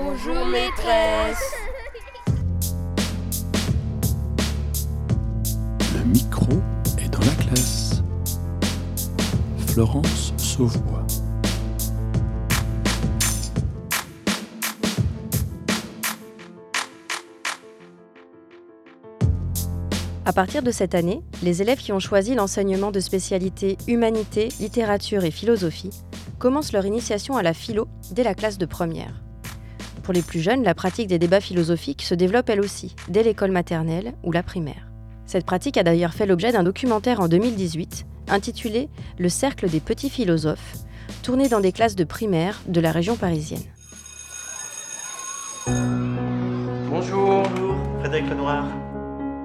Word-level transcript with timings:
Bonjour 0.00 0.46
maîtresse. 0.46 1.54
Le 5.92 6.04
micro 6.04 6.52
est 6.98 7.08
dans 7.08 7.18
la 7.18 7.44
classe. 7.44 8.00
Florence 9.66 10.32
Sauvois. 10.36 11.04
À 20.24 20.32
partir 20.32 20.62
de 20.62 20.70
cette 20.70 20.94
année, 20.94 21.22
les 21.42 21.60
élèves 21.60 21.78
qui 21.78 21.90
ont 21.90 21.98
choisi 21.98 22.36
l'enseignement 22.36 22.92
de 22.92 23.00
spécialité 23.00 23.76
humanité, 23.88 24.50
littérature 24.60 25.24
et 25.24 25.32
philosophie 25.32 25.90
commencent 26.38 26.72
leur 26.72 26.86
initiation 26.86 27.36
à 27.36 27.42
la 27.42 27.52
philo 27.52 27.88
dès 28.12 28.22
la 28.22 28.36
classe 28.36 28.58
de 28.58 28.66
première. 28.66 29.27
Pour 30.08 30.14
les 30.14 30.22
plus 30.22 30.40
jeunes, 30.40 30.62
la 30.62 30.74
pratique 30.74 31.08
des 31.08 31.18
débats 31.18 31.42
philosophiques 31.42 32.00
se 32.00 32.14
développe 32.14 32.48
elle 32.48 32.62
aussi, 32.62 32.96
dès 33.10 33.22
l'école 33.22 33.50
maternelle 33.50 34.14
ou 34.24 34.32
la 34.32 34.42
primaire. 34.42 34.90
Cette 35.26 35.44
pratique 35.44 35.76
a 35.76 35.82
d'ailleurs 35.82 36.14
fait 36.14 36.24
l'objet 36.24 36.50
d'un 36.50 36.62
documentaire 36.62 37.20
en 37.20 37.28
2018 37.28 38.06
intitulé 38.30 38.88
Le 39.18 39.28
cercle 39.28 39.68
des 39.68 39.80
petits 39.80 40.08
philosophes, 40.08 40.76
tourné 41.22 41.50
dans 41.50 41.60
des 41.60 41.72
classes 41.72 41.94
de 41.94 42.04
primaire 42.04 42.62
de 42.68 42.80
la 42.80 42.90
région 42.90 43.16
parisienne. 43.16 43.60
Bonjour, 45.66 47.42
bonjour, 47.42 47.76
Frédéric 48.00 48.30
Lenoir. 48.30 48.64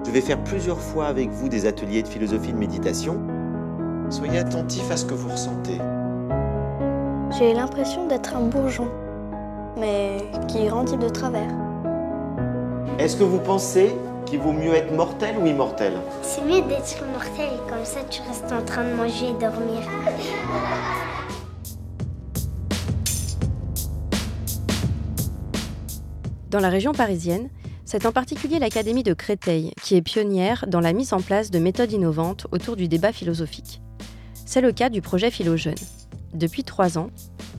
Je 0.06 0.12
vais 0.12 0.22
faire 0.22 0.42
plusieurs 0.44 0.80
fois 0.80 1.08
avec 1.08 1.28
vous 1.28 1.50
des 1.50 1.66
ateliers 1.66 2.02
de 2.02 2.08
philosophie 2.08 2.54
de 2.54 2.58
méditation. 2.58 3.20
Soyez 4.08 4.38
attentif 4.38 4.90
à 4.90 4.96
ce 4.96 5.04
que 5.04 5.12
vous 5.12 5.28
ressentez. 5.28 5.76
J'ai 7.38 7.52
l'impression 7.52 8.06
d'être 8.06 8.34
un 8.34 8.46
bourgeon, 8.46 8.88
mais 9.76 10.18
qui 10.48 10.66
grandit 10.66 10.96
de 10.96 11.08
travers. 11.08 11.50
Est-ce 12.98 13.16
que 13.16 13.24
vous 13.24 13.40
pensez 13.40 13.94
qu'il 14.26 14.40
vaut 14.40 14.52
mieux 14.52 14.74
être 14.74 14.92
mortel 14.92 15.36
ou 15.38 15.46
immortel? 15.46 15.94
C'est 16.22 16.44
mieux 16.44 16.62
d'être 16.62 17.04
mortel, 17.12 17.50
comme 17.68 17.84
ça 17.84 18.00
tu 18.08 18.22
restes 18.22 18.52
en 18.52 18.64
train 18.64 18.84
de 18.84 18.94
manger 18.94 19.26
et 19.28 19.32
dormir. 19.32 19.80
Dans 26.50 26.60
la 26.60 26.68
région 26.68 26.92
parisienne, 26.92 27.50
c'est 27.84 28.06
en 28.06 28.12
particulier 28.12 28.60
l'Académie 28.60 29.02
de 29.02 29.12
Créteil 29.12 29.72
qui 29.82 29.96
est 29.96 30.02
pionnière 30.02 30.66
dans 30.68 30.80
la 30.80 30.92
mise 30.92 31.12
en 31.12 31.20
place 31.20 31.50
de 31.50 31.58
méthodes 31.58 31.92
innovantes 31.92 32.46
autour 32.52 32.76
du 32.76 32.86
débat 32.86 33.12
philosophique. 33.12 33.82
C'est 34.46 34.60
le 34.60 34.70
cas 34.70 34.88
du 34.88 35.02
projet 35.02 35.30
Philogène. 35.32 35.74
Depuis 36.32 36.62
trois 36.62 36.96
ans, 36.96 37.10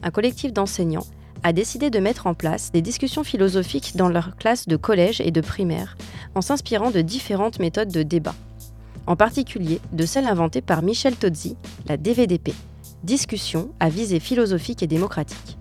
un 0.01 0.11
collectif 0.11 0.53
d'enseignants 0.53 1.05
a 1.45 1.53
décidé 1.53 1.91
de 1.91 1.99
mettre 1.99 2.25
en 2.25 2.33
place 2.33 2.71
des 2.71 2.81
discussions 2.81 3.23
philosophiques 3.23 3.95
dans 3.95 4.09
leurs 4.09 4.35
classes 4.35 4.67
de 4.67 4.77
collège 4.77 5.21
et 5.21 5.29
de 5.29 5.41
primaire, 5.41 5.95
en 6.33 6.41
s'inspirant 6.41 6.89
de 6.89 7.01
différentes 7.01 7.59
méthodes 7.59 7.91
de 7.91 8.01
débat. 8.01 8.33
En 9.05 9.15
particulier 9.15 9.79
de 9.93 10.07
celle 10.07 10.25
inventée 10.25 10.61
par 10.61 10.81
Michel 10.81 11.15
Tozzi, 11.15 11.55
la 11.87 11.97
DVDP, 11.97 12.51
Discussion 13.03 13.69
à 13.79 13.89
visée 13.89 14.19
philosophique 14.19 14.81
et 14.81 14.87
démocratique. 14.87 15.59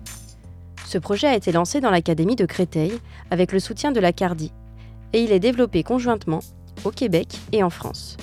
Ce 0.87 0.97
projet 0.97 1.27
a 1.27 1.35
été 1.35 1.51
lancé 1.51 1.81
dans 1.81 1.91
l'Académie 1.91 2.35
de 2.35 2.47
Créteil 2.47 2.93
avec 3.29 3.51
le 3.51 3.59
soutien 3.59 3.91
de 3.91 3.99
la 3.99 4.11
CARDI 4.11 4.51
et 5.13 5.21
il 5.21 5.31
est 5.31 5.39
développé 5.39 5.83
conjointement 5.83 6.39
au 6.83 6.89
Québec 6.89 7.27
et 7.51 7.61
en 7.61 7.69
France. 7.69 8.17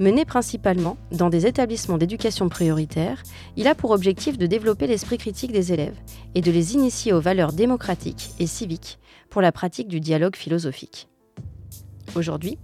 Mené 0.00 0.24
principalement 0.24 0.96
dans 1.12 1.30
des 1.30 1.46
établissements 1.46 1.98
d'éducation 1.98 2.48
prioritaire, 2.48 3.22
il 3.56 3.68
a 3.68 3.76
pour 3.76 3.92
objectif 3.92 4.36
de 4.36 4.46
développer 4.46 4.88
l'esprit 4.88 5.18
critique 5.18 5.52
des 5.52 5.72
élèves 5.72 5.96
et 6.34 6.40
de 6.40 6.50
les 6.50 6.74
initier 6.74 7.12
aux 7.12 7.20
valeurs 7.20 7.52
démocratiques 7.52 8.30
et 8.40 8.48
civiques 8.48 8.98
pour 9.30 9.40
la 9.40 9.52
pratique 9.52 9.86
du 9.86 10.00
dialogue 10.00 10.34
philosophique. 10.34 11.08
Aujourd'hui, 12.16 12.58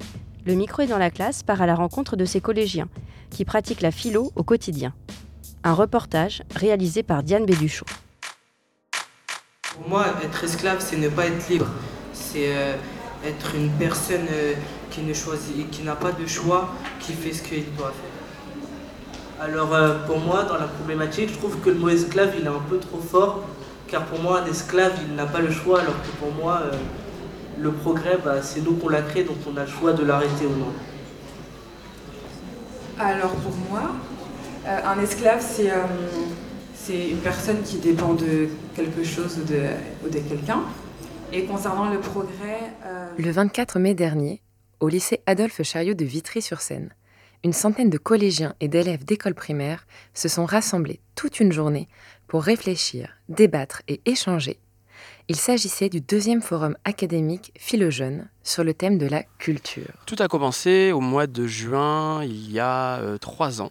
le 0.45 0.55
micro 0.55 0.83
est 0.83 0.89
dans 0.89 0.98
la 0.98 1.11
classe 1.11 1.45
part 1.45 1.62
à 1.62 1.67
la 1.67 1.77
rencontre 1.77 2.17
de 2.17 2.25
ces 2.25 2.41
collégiens 2.41 2.89
qui 3.30 3.45
pratiquent 3.45 3.83
la 3.83 3.92
philo 3.92 4.33
au 4.35 4.42
quotidien. 4.42 4.92
Un 5.63 5.74
reportage 5.74 6.42
réalisé 6.57 7.05
par 7.05 7.23
Diane 7.23 7.46
Béduchot. 7.46 7.86
Pour 9.74 9.89
moi, 9.89 10.07
être 10.24 10.42
esclave, 10.42 10.79
c'est 10.80 10.96
ne 10.96 11.08
pas 11.08 11.27
être 11.27 11.48
libre. 11.48 11.69
C'est 12.13 12.57
euh, 12.57 12.74
être 13.24 13.55
une 13.55 13.70
personne 13.70 14.27
euh, 14.33 14.55
qui 14.90 15.02
ne 15.02 15.14
choisit, 15.14 15.70
qui 15.70 15.83
n'a 15.83 15.95
pas 15.95 16.12
de 16.12 16.27
choix, 16.27 16.70
qui 16.98 17.12
fait 17.12 17.33
ce 17.33 17.42
qu'il 17.42 17.64
doit 17.77 17.92
faire. 17.92 19.45
Alors 19.46 19.74
euh, 19.74 20.06
pour 20.06 20.18
moi, 20.18 20.45
dans 20.45 20.58
la 20.58 20.67
problématique, 20.67 21.30
je 21.30 21.39
trouve 21.39 21.58
que 21.61 21.70
le 21.70 21.77
mot 21.77 21.89
esclave, 21.89 22.33
il 22.39 22.45
est 22.45 22.48
un 22.48 22.62
peu 22.68 22.78
trop 22.78 22.98
fort, 23.01 23.45
car 23.89 24.05
pour 24.06 24.20
moi, 24.20 24.40
un 24.42 24.46
esclave, 24.46 24.92
il 25.08 25.14
n'a 25.14 25.27
pas 25.27 25.40
le 25.40 25.51
choix, 25.51 25.80
alors 25.80 25.95
que 26.02 26.08
pour 26.18 26.33
moi, 26.33 26.61
euh, 26.64 26.77
le 27.58 27.73
progrès, 27.73 28.18
bah, 28.24 28.42
c'est 28.42 28.61
nous 28.61 28.74
qu'on 28.74 28.89
l'a 28.89 29.02
créé, 29.02 29.24
donc 29.24 29.36
on 29.51 29.56
a 29.56 29.64
le 29.64 29.70
choix 29.70 29.92
de 29.92 30.05
l'arrêter 30.05 30.46
ou 30.46 30.56
non. 30.58 30.73
Alors 32.98 33.33
pour 33.36 33.57
moi, 33.70 33.92
euh, 34.67 34.78
un 34.84 35.01
esclave, 35.02 35.40
c'est 35.40 35.70
euh, 35.70 35.77
c'est 36.74 37.11
une 37.11 37.18
personne 37.18 37.62
qui 37.62 37.78
dépend 37.78 38.14
de 38.14 38.48
quelque 38.74 39.05
chose 39.05 39.39
ou 39.39 39.45
de, 39.45 39.61
ou 40.05 40.08
de 40.11 40.18
quelqu'un. 40.18 40.61
Et 41.33 41.45
concernant 41.45 41.90
le 41.90 41.98
progrès... 42.01 42.72
euh, 42.84 43.07
Le 43.17 43.30
24 43.30 43.78
mai 43.78 43.95
dernier, 43.95 44.40
au 44.80 44.89
lycée 44.89 45.23
Adolphe 45.27 45.63
Chariot 45.63 45.95
de 45.95 46.05
Vitry-sur-Seine, 46.05 46.95
une 47.45 47.52
centaine 47.52 47.91
de 47.91 47.98
collégiens 47.98 48.55
et 48.61 48.68
d'élèves 48.68 49.05
d'école 49.05 49.35
primaire 49.35 49.86
se 50.13 50.29
sont 50.29 50.45
rassemblés 50.45 51.01
toute 51.14 51.41
une 51.41 51.52
journée 51.52 51.89
pour 52.27 52.42
réfléchir, 52.42 53.17
débattre 53.29 53.83
et 53.89 54.01
échanger. 54.05 54.58
Il 55.29 55.36
s'agissait 55.36 55.89
du 55.89 56.01
deuxième 56.01 56.42
forum 56.42 56.77
académique 56.85 57.52
Philogène 57.57 58.29
sur 58.42 58.64
le 58.64 58.74
thème 58.74 58.98
de 58.98 59.07
la 59.07 59.23
culture. 59.39 59.92
Tout 60.07 60.17
a 60.19 60.29
commencé 60.29 60.92
au 60.92 61.01
mois 61.01 61.27
de 61.27 61.46
juin, 61.46 62.24
il 62.24 62.51
y 62.51 62.58
a 62.58 62.98
euh, 62.98 63.17
trois 63.17 63.63
ans, 63.63 63.70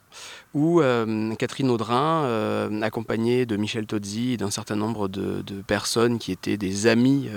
où 0.53 0.81
euh, 0.81 1.35
Catherine 1.35 1.69
Audrin, 1.69 2.23
euh, 2.23 2.81
accompagnée 2.81 3.45
de 3.45 3.55
Michel 3.55 3.85
Tozzi 3.85 4.33
et 4.33 4.37
d'un 4.37 4.49
certain 4.49 4.75
nombre 4.75 5.07
de, 5.07 5.43
personnes 5.67 6.17
qui 6.17 6.31
étaient 6.31 6.57
des 6.57 6.87
amis 6.87 7.29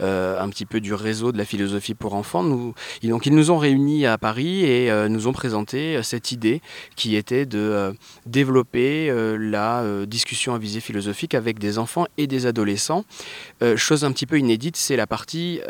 euh, 0.00 0.40
un 0.40 0.48
petit 0.48 0.64
peu 0.64 0.80
du 0.80 0.94
réseau 0.94 1.32
de 1.32 1.38
la 1.38 1.44
philosophie 1.44 1.94
pour 1.94 2.14
enfants, 2.14 2.42
nous, 2.42 2.74
ils, 3.02 3.10
donc, 3.10 3.26
ils 3.26 3.34
nous 3.34 3.50
ont 3.50 3.58
réunis 3.58 4.06
à 4.06 4.16
Paris 4.16 4.64
et 4.64 4.90
nous 5.08 5.26
ont 5.26 5.32
présenté 5.32 6.02
cette 6.02 6.32
idée 6.32 6.62
qui 6.96 7.16
était 7.16 7.46
de 7.46 7.94
développer 8.26 9.12
la 9.38 9.84
discussion 10.06 10.54
à 10.54 10.58
visée 10.58 10.80
philosophique 10.80 11.34
avec 11.34 11.58
des 11.58 11.78
enfants 11.78 12.06
et 12.16 12.26
des 12.26 12.46
adolescents. 12.46 13.04
Chose 13.76 14.04
un 14.04 14.12
petit 14.12 14.26
peu 14.26 14.38
inédite, 14.38 14.76
c'est 14.76 14.96
la 14.96 15.06
partie 15.06 15.60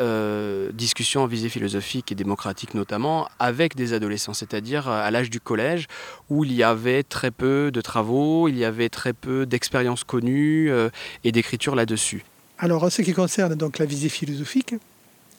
discussion 0.72 1.22
en 1.22 1.26
visée 1.26 1.48
philosophique 1.48 2.12
et 2.12 2.14
démocratique 2.14 2.74
notamment 2.74 3.28
avec 3.38 3.74
des 3.76 3.92
adolescents, 3.92 4.34
c'est-à-dire 4.34 4.88
à 4.88 5.10
l'âge 5.10 5.30
du 5.30 5.40
collège 5.40 5.86
où 6.28 6.44
il 6.44 6.52
y 6.52 6.62
avait 6.62 6.83
très 7.02 7.30
peu 7.30 7.70
de 7.72 7.80
travaux, 7.80 8.48
il 8.48 8.56
y 8.58 8.64
avait 8.64 8.88
très 8.90 9.12
peu 9.12 9.46
d'expériences 9.46 10.04
connues 10.04 10.70
euh, 10.70 10.90
et 11.24 11.32
d'écriture 11.32 11.74
là-dessus. 11.74 12.24
Alors, 12.58 12.84
en 12.84 12.90
ce 12.90 13.02
qui 13.02 13.12
concerne 13.12 13.54
donc 13.54 13.78
la 13.78 13.86
visée 13.86 14.08
philosophique, 14.08 14.74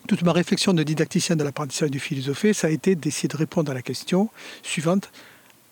toute 0.07 0.21
ma 0.23 0.33
réflexion 0.33 0.73
de 0.73 0.83
didacticien 0.83 1.35
de 1.35 1.43
l'apprentissage 1.43 1.89
du 1.91 1.99
philosophie, 1.99 2.53
ça 2.53 2.67
a 2.67 2.69
été 2.69 2.95
d'essayer 2.95 3.29
de 3.29 3.37
répondre 3.37 3.71
à 3.71 3.73
la 3.75 3.81
question 3.81 4.29
suivante 4.63 5.09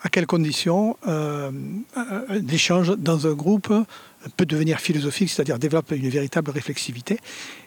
à 0.06 0.10
quelles 0.10 0.26
conditions 0.28 0.98
euh, 1.08 1.50
un- 1.96 2.24
un 2.28 2.48
échange 2.48 2.90
dans 2.98 3.26
un 3.26 3.34
groupe 3.34 3.72
peut 4.36 4.46
devenir 4.46 4.80
philosophique, 4.80 5.30
c'est-à-dire 5.30 5.60
développe 5.60 5.92
une 5.92 6.10
véritable 6.10 6.52
réflexivité? 6.52 7.20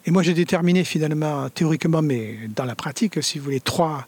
Et 0.04 0.10
moi, 0.10 0.22
j'ai 0.22 0.34
déterminé 0.34 0.84
finalement, 0.84 1.48
théoriquement, 1.48 2.02
mais 2.02 2.36
dans 2.54 2.64
la 2.64 2.74
pratique, 2.74 3.22
si 3.22 3.38
vous 3.38 3.44
voulez, 3.46 3.60
trois 3.60 4.06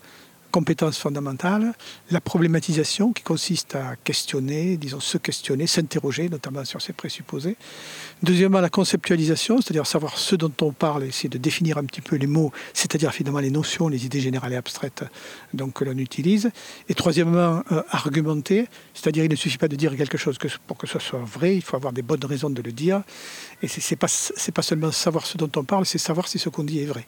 compétences 0.50 0.98
fondamentales. 0.98 1.72
La 2.10 2.20
problématisation, 2.20 3.12
qui 3.12 3.22
consiste 3.22 3.74
à 3.74 3.96
questionner, 4.02 4.76
disons, 4.76 5.00
se 5.00 5.18
questionner, 5.18 5.66
s'interroger, 5.66 6.28
notamment 6.28 6.64
sur 6.64 6.80
ses 6.80 6.92
présupposés. 6.92 7.56
Deuxièmement, 8.22 8.60
la 8.60 8.70
conceptualisation, 8.70 9.60
c'est-à-dire 9.60 9.86
savoir 9.86 10.18
ce 10.18 10.36
dont 10.36 10.52
on 10.60 10.72
parle, 10.72 11.04
essayer 11.04 11.28
de 11.28 11.38
définir 11.38 11.78
un 11.78 11.84
petit 11.84 12.00
peu 12.00 12.16
les 12.16 12.26
mots, 12.26 12.52
c'est-à-dire 12.74 13.12
finalement 13.12 13.40
les 13.40 13.50
notions, 13.50 13.88
les 13.88 14.06
idées 14.06 14.20
générales 14.20 14.52
et 14.52 14.56
abstraites 14.56 15.04
donc, 15.54 15.74
que 15.74 15.84
l'on 15.84 15.96
utilise. 15.98 16.50
Et 16.88 16.94
troisièmement, 16.94 17.62
euh, 17.72 17.82
argumenter, 17.90 18.66
c'est-à-dire 18.94 19.24
il 19.24 19.30
ne 19.30 19.36
suffit 19.36 19.58
pas 19.58 19.68
de 19.68 19.76
dire 19.76 19.96
quelque 19.96 20.18
chose 20.18 20.38
pour 20.66 20.76
que 20.76 20.86
ce 20.86 20.98
soit 20.98 21.20
vrai, 21.20 21.56
il 21.56 21.62
faut 21.62 21.76
avoir 21.76 21.92
des 21.92 22.02
bonnes 22.02 22.24
raisons 22.24 22.50
de 22.50 22.62
le 22.62 22.72
dire. 22.72 23.02
Et 23.62 23.68
c'est 23.68 23.90
n'est 23.90 23.96
pas, 23.96 24.08
pas 24.54 24.62
seulement 24.62 24.92
savoir 24.92 25.26
ce 25.26 25.36
dont 25.38 25.50
on 25.56 25.64
parle, 25.64 25.86
c'est 25.86 25.98
savoir 25.98 26.28
si 26.28 26.38
ce 26.38 26.48
qu'on 26.48 26.64
dit 26.64 26.80
est 26.80 26.86
vrai. 26.86 27.06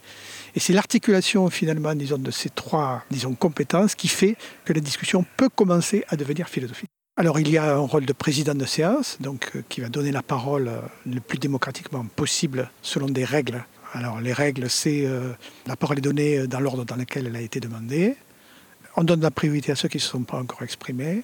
Et 0.55 0.61
c'est 0.61 0.73
l'articulation 0.73 1.49
finalement, 1.51 1.95
disons, 1.95 2.19
de 2.19 2.31
ces 2.31 2.51
trois, 2.51 3.05
disons, 3.11 3.35
compétences 3.35 3.95
qui 3.95 4.09
fait 4.09 4.37
que 4.65 4.73
la 4.73 4.81
discussion 4.81 5.25
peut 5.37 5.49
commencer 5.49 6.05
à 6.09 6.17
devenir 6.17 6.49
philosophique. 6.49 6.91
Alors 7.21 7.39
il 7.39 7.51
y 7.51 7.59
a 7.59 7.75
un 7.75 7.81
rôle 7.81 8.07
de 8.07 8.15
président 8.15 8.55
de 8.55 8.65
séance, 8.65 9.19
donc 9.21 9.51
euh, 9.55 9.63
qui 9.69 9.83
va 9.83 9.91
donner 9.91 10.11
la 10.11 10.23
parole 10.23 10.69
euh, 10.69 10.81
le 11.05 11.21
plus 11.21 11.39
démocratiquement 11.39 12.07
possible 12.17 12.71
selon 12.81 13.09
des 13.09 13.27
règles. 13.27 13.63
Alors 13.93 14.23
les 14.23 14.33
règles, 14.33 14.71
c'est 14.71 15.05
euh, 15.05 15.33
la 15.67 15.77
parole 15.77 15.99
est 15.99 16.01
donnée 16.01 16.47
dans 16.47 16.61
l'ordre 16.61 16.87
dans 16.87 16.97
lequel 16.97 17.27
elle 17.27 17.37
a 17.37 17.43
été 17.43 17.61
demandée. 17.61 18.17
On 18.97 19.05
donne 19.05 19.21
la 19.21 19.31
priorité 19.31 19.71
à 19.71 19.75
ceux 19.75 19.89
qui 19.89 19.99
ne 19.99 20.03
se 20.03 20.09
sont 20.09 20.23
pas 20.23 20.39
encore 20.39 20.63
exprimés. 20.63 21.23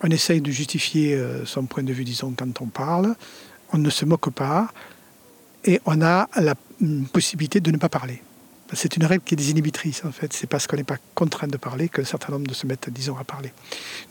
On 0.00 0.10
essaye 0.10 0.40
de 0.40 0.50
justifier 0.52 1.20
son 1.44 1.64
point 1.64 1.82
de 1.82 1.92
vue, 1.92 2.04
disons, 2.04 2.32
quand 2.36 2.60
on 2.60 2.66
parle. 2.66 3.16
On 3.72 3.78
ne 3.78 3.90
se 3.90 4.04
moque 4.04 4.30
pas. 4.30 4.68
et 5.64 5.80
on 5.86 6.00
a 6.02 6.28
la 6.36 6.54
possibilité 7.12 7.60
de 7.60 7.70
ne 7.70 7.78
pas 7.78 7.88
parler. 7.88 8.22
C'est 8.72 8.96
une 8.96 9.04
règle 9.04 9.22
qui 9.24 9.34
est 9.34 9.36
désinhibitrice 9.36 10.04
en 10.04 10.12
fait. 10.12 10.32
C'est 10.32 10.48
parce 10.48 10.66
qu'on 10.66 10.76
n'est 10.76 10.84
pas 10.84 10.98
contraint 11.14 11.46
de 11.46 11.56
parler 11.56 11.88
qu'un 11.88 12.04
certain 12.04 12.32
nombre 12.32 12.46
de 12.46 12.54
se 12.54 12.66
mettent, 12.66 12.90
disons, 12.90 13.16
à 13.16 13.24
parler. 13.24 13.52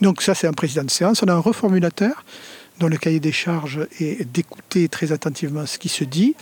Donc 0.00 0.22
ça, 0.22 0.34
c'est 0.34 0.46
un 0.46 0.52
président 0.52 0.84
de 0.84 0.90
séance. 0.90 1.22
On 1.22 1.28
a 1.28 1.34
un 1.34 1.38
reformulateur 1.38 2.24
dont 2.78 2.88
le 2.88 2.96
cahier 2.96 3.20
des 3.20 3.32
charges 3.32 3.86
est 4.00 4.24
d'écouter 4.30 4.88
très 4.88 5.12
attentivement 5.12 5.66
ce 5.66 5.78
qui 5.78 5.88
se 5.88 6.04
dit, 6.04 6.34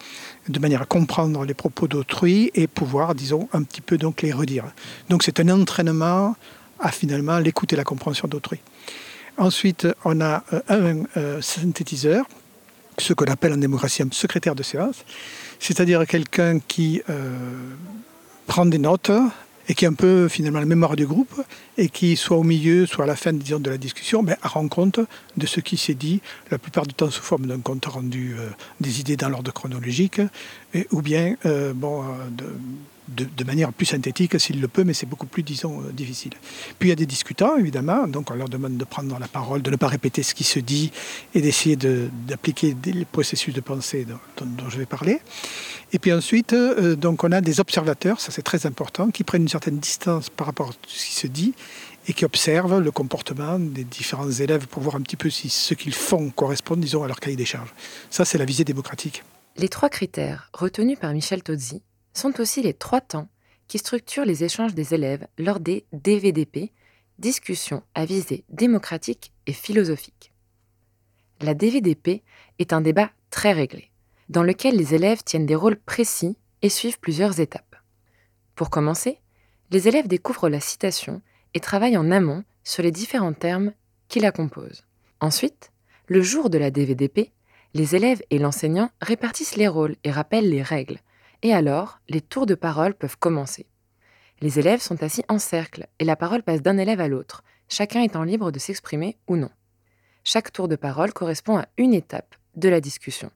de 0.49 0.59
manière 0.59 0.83
à 0.83 0.87
comprendre 0.87 1.45
les 1.45 1.55
propos 1.55 1.87
d'autrui 1.87 2.51
et 2.55 2.67
pouvoir, 2.67 3.15
disons, 3.15 3.49
un 3.53 3.63
petit 3.63 3.81
peu 3.81 3.99
donc 3.99 4.23
les 4.23 4.33
redire. 4.33 4.65
Donc 5.09 5.23
c'est 5.23 5.39
un 5.41 5.49
entraînement 5.49 6.35
à 6.81 6.91
finalement 6.91 7.39
l'écoute 7.39 7.73
et 7.73 7.77
la 7.77 7.85
compréhension 7.85 8.29
d'autrui. 8.29 8.61
Ensuite, 9.37 9.87
on 10.05 10.21
a 10.21 10.45
euh, 10.53 10.61
un 10.69 11.05
euh, 11.17 11.41
synthétiseur, 11.41 12.27
ce 12.99 13.13
qu'on 13.13 13.27
appelle 13.27 13.53
en 13.53 13.59
démocratie 13.59 14.03
un 14.03 14.09
secrétaire 14.11 14.55
de 14.55 14.63
séance, 14.63 15.05
c'est-à-dire 15.59 16.07
quelqu'un 16.07 16.59
qui 16.61 17.03
euh, 17.09 17.33
prend 18.47 18.67
des 18.67 18.79
notes 18.79 19.11
et 19.69 19.75
qui 19.75 19.87
est 19.87 19.89
un 19.89 19.95
peu 19.95 20.29
finalement 20.29 20.61
la 20.61 20.67
mémoire 20.67 20.95
du 20.95 21.07
groupe 21.07 21.43
et 21.79 21.89
qui, 21.89 22.17
soit 22.17 22.37
au 22.37 22.43
milieu, 22.43 22.85
soit 22.85 23.05
à 23.05 23.07
la 23.07 23.17
fin 23.17 23.33
de 23.33 23.71
la 23.71 23.79
discussion, 23.79 24.23
ben, 24.23 24.37
rend 24.43 24.69
compte 24.69 25.01
de 25.37 25.47
ce 25.47 25.61
qui 25.61 25.79
s'est 25.79 25.95
dit, 25.95 26.21
la 26.51 26.59
plupart 26.59 26.87
du 26.87 26.93
temps 26.93 27.11
sous 27.11 27.23
forme 27.23 27.47
d'un 27.47 27.61
compte 27.61 27.87
rendu 27.87 28.37
des 28.81 29.01
idées 29.01 29.17
dans 29.17 29.31
l'ordre 29.31 29.53
chronologique, 29.53 30.21
ou 30.91 31.01
bien 31.01 31.37
bon, 31.75 32.05
de, 32.31 32.45
de, 33.09 33.45
manière 33.45 33.73
plus 33.73 33.87
synthétique 33.87 34.39
s'il 34.41 34.61
le 34.61 34.69
peut, 34.69 34.85
mais 34.85 34.95
c'est 34.95 35.07
beaucoup 35.07 35.27
plus, 35.27 35.43
disons, 35.43 35.81
euh, 35.81 35.93
difficile. 35.93 36.33
Puis 36.79 36.89
il 36.89 36.91
y 36.91 36.93
a 36.93 36.97
des 36.97 37.07
discutants, 37.07 37.57
évidemment, 37.57 38.07
donc 38.09 38.31
on 38.31 38.35
leur 38.35 38.49
demande 38.49 38.77
de 38.77 38.85
prendre 38.85 39.19
la 39.19 39.29
parole, 39.29 39.63
de 39.63 39.71
ne 39.71 39.77
pas 39.77 39.89
répéter 39.89 40.23
ce 40.23 40.35
qui 40.35 40.45
se 40.45 40.59
dit 40.59 40.91
et 41.35 41.41
d'essayer 41.41 41.77
d'appliquer 41.77 42.75
les 42.85 43.05
processus 43.05 43.55
de 43.55 43.61
pensée 43.61 44.07
dont, 44.07 44.69
je 44.69 44.79
vais 44.79 44.87
parler. 44.87 45.21
Et 45.93 45.99
puis 45.99 46.13
ensuite, 46.13 46.53
euh, 46.53 46.97
donc 46.97 47.25
on 47.25 47.33
a 47.33 47.41
des 47.41 47.61
observateurs, 47.61 48.21
ça 48.21 48.33
c'est 48.33 48.43
très 48.43 48.67
important, 48.67 49.11
qui 49.11 49.25
prennent 49.25 49.43
une 49.43 49.49
certaine 49.49 49.79
distance 49.79 50.31
par 50.31 50.47
rapport 50.47 50.71
à 50.71 50.73
ce 50.87 51.07
qui 51.07 51.13
se 51.13 51.27
dit 51.27 51.55
et 52.09 52.13
qui 52.13 52.25
observent 52.25 52.81
le 52.81 52.91
comportement 52.91 53.59
des 53.59 53.85
différents 53.85 54.31
élèves 54.31 54.67
pour 54.67 54.83
voir 54.83 54.97
un 54.97 55.01
petit 55.01 55.17
peu 55.17 55.31
si 55.31 55.49
ce 55.49 55.75
qu'ils 55.75 55.95
font 55.95 56.31
correspond, 56.31 56.77
disons, 56.77 57.03
à 57.03 57.09
leur 57.09 57.21
cahier 57.21 57.37
des 57.37 57.45
charges. 57.45 57.73
Ça, 58.11 58.25
c'est 58.25 58.39
la 58.39 58.45
visée 58.45 58.65
démocratique. 58.65 59.23
Les 59.57 59.69
trois 59.69 59.89
critères 59.89 60.51
retenus 60.53 60.99
par 60.99 61.13
Michel 61.13 61.43
Tozzi 61.43 61.81
sont 62.15 62.41
aussi 62.41 62.63
les 62.63 62.75
trois 62.75 63.01
temps 63.01 63.29
qui 63.69 63.79
structurent 63.79 64.25
les 64.25 64.45
échanges 64.45 64.75
des 64.75 64.95
élèves 64.95 65.27
lors 65.39 65.61
des 65.61 65.85
DVDP, 65.93 66.73
discussions 67.19 67.83
à 67.95 68.05
visée 68.05 68.45
démocratique 68.49 69.33
et 69.47 69.53
philosophique. 69.53 70.33
La 71.41 71.55
DVDP 71.55 72.23
est 72.59 72.73
un 72.73 72.81
débat 72.81 73.11
très 73.31 73.53
réglé, 73.53 73.91
dans 74.29 74.43
lequel 74.43 74.77
les 74.77 74.95
élèves 74.95 75.23
tiennent 75.23 75.47
des 75.47 75.55
rôles 75.55 75.77
précis 75.79 76.37
et 76.63 76.69
suivent 76.69 77.01
plusieurs 77.01 77.41
étapes. 77.41 77.77
Pour 78.55 78.71
commencer, 78.71 79.19
les 79.71 79.89
élèves 79.89 80.07
découvrent 80.07 80.49
la 80.49 80.61
citation 80.61 81.21
et 81.55 81.61
travaillent 81.61 81.97
en 81.97 82.11
amont 82.11 82.45
sur 82.63 82.83
les 82.83 82.93
différents 82.93 83.33
termes 83.33 83.73
qui 84.09 84.21
la 84.21 84.33
composent. 84.33 84.85
Ensuite, 85.21 85.73
le 86.07 86.23
jour 86.23 86.51
de 86.51 86.59
la 86.59 86.71
DVDP, 86.71 87.33
les 87.75 87.97
élèves 87.97 88.23
et 88.31 88.39
l'enseignant 88.39 88.91
répartissent 89.01 89.57
les 89.57 89.69
rôles 89.69 89.97
et 90.05 90.11
rappellent 90.11 90.49
les 90.49 90.63
règles, 90.63 91.01
et 91.43 91.53
alors, 91.53 92.01
les 92.09 92.21
tours 92.21 92.47
de 92.47 92.55
parole 92.55 92.95
peuvent 92.95 93.19
commencer. 93.19 93.67
Les 94.41 94.59
élèves 94.59 94.81
sont 94.81 95.03
assis 95.03 95.25
en 95.29 95.39
cercle 95.39 95.87
et 95.99 96.05
la 96.05 96.17
parole 96.17 96.43
passe 96.43 96.63
d'un 96.63 96.79
élève 96.79 97.01
à 97.01 97.09
l'autre, 97.09 97.45
chacun 97.69 98.03
étant 98.03 98.23
libre 98.23 98.51
de 98.51 98.59
s'exprimer 98.59 99.17
ou 99.27 99.37
non. 99.37 99.51
Chaque 100.23 100.53
tour 100.53 100.69
de 100.69 100.77
parole 100.77 101.13
correspond 101.13 101.59
à 101.59 101.67
une 101.77 101.95
étape 101.95 102.35
de 102.57 102.69
la 102.69 102.81
discussion. 102.81 103.31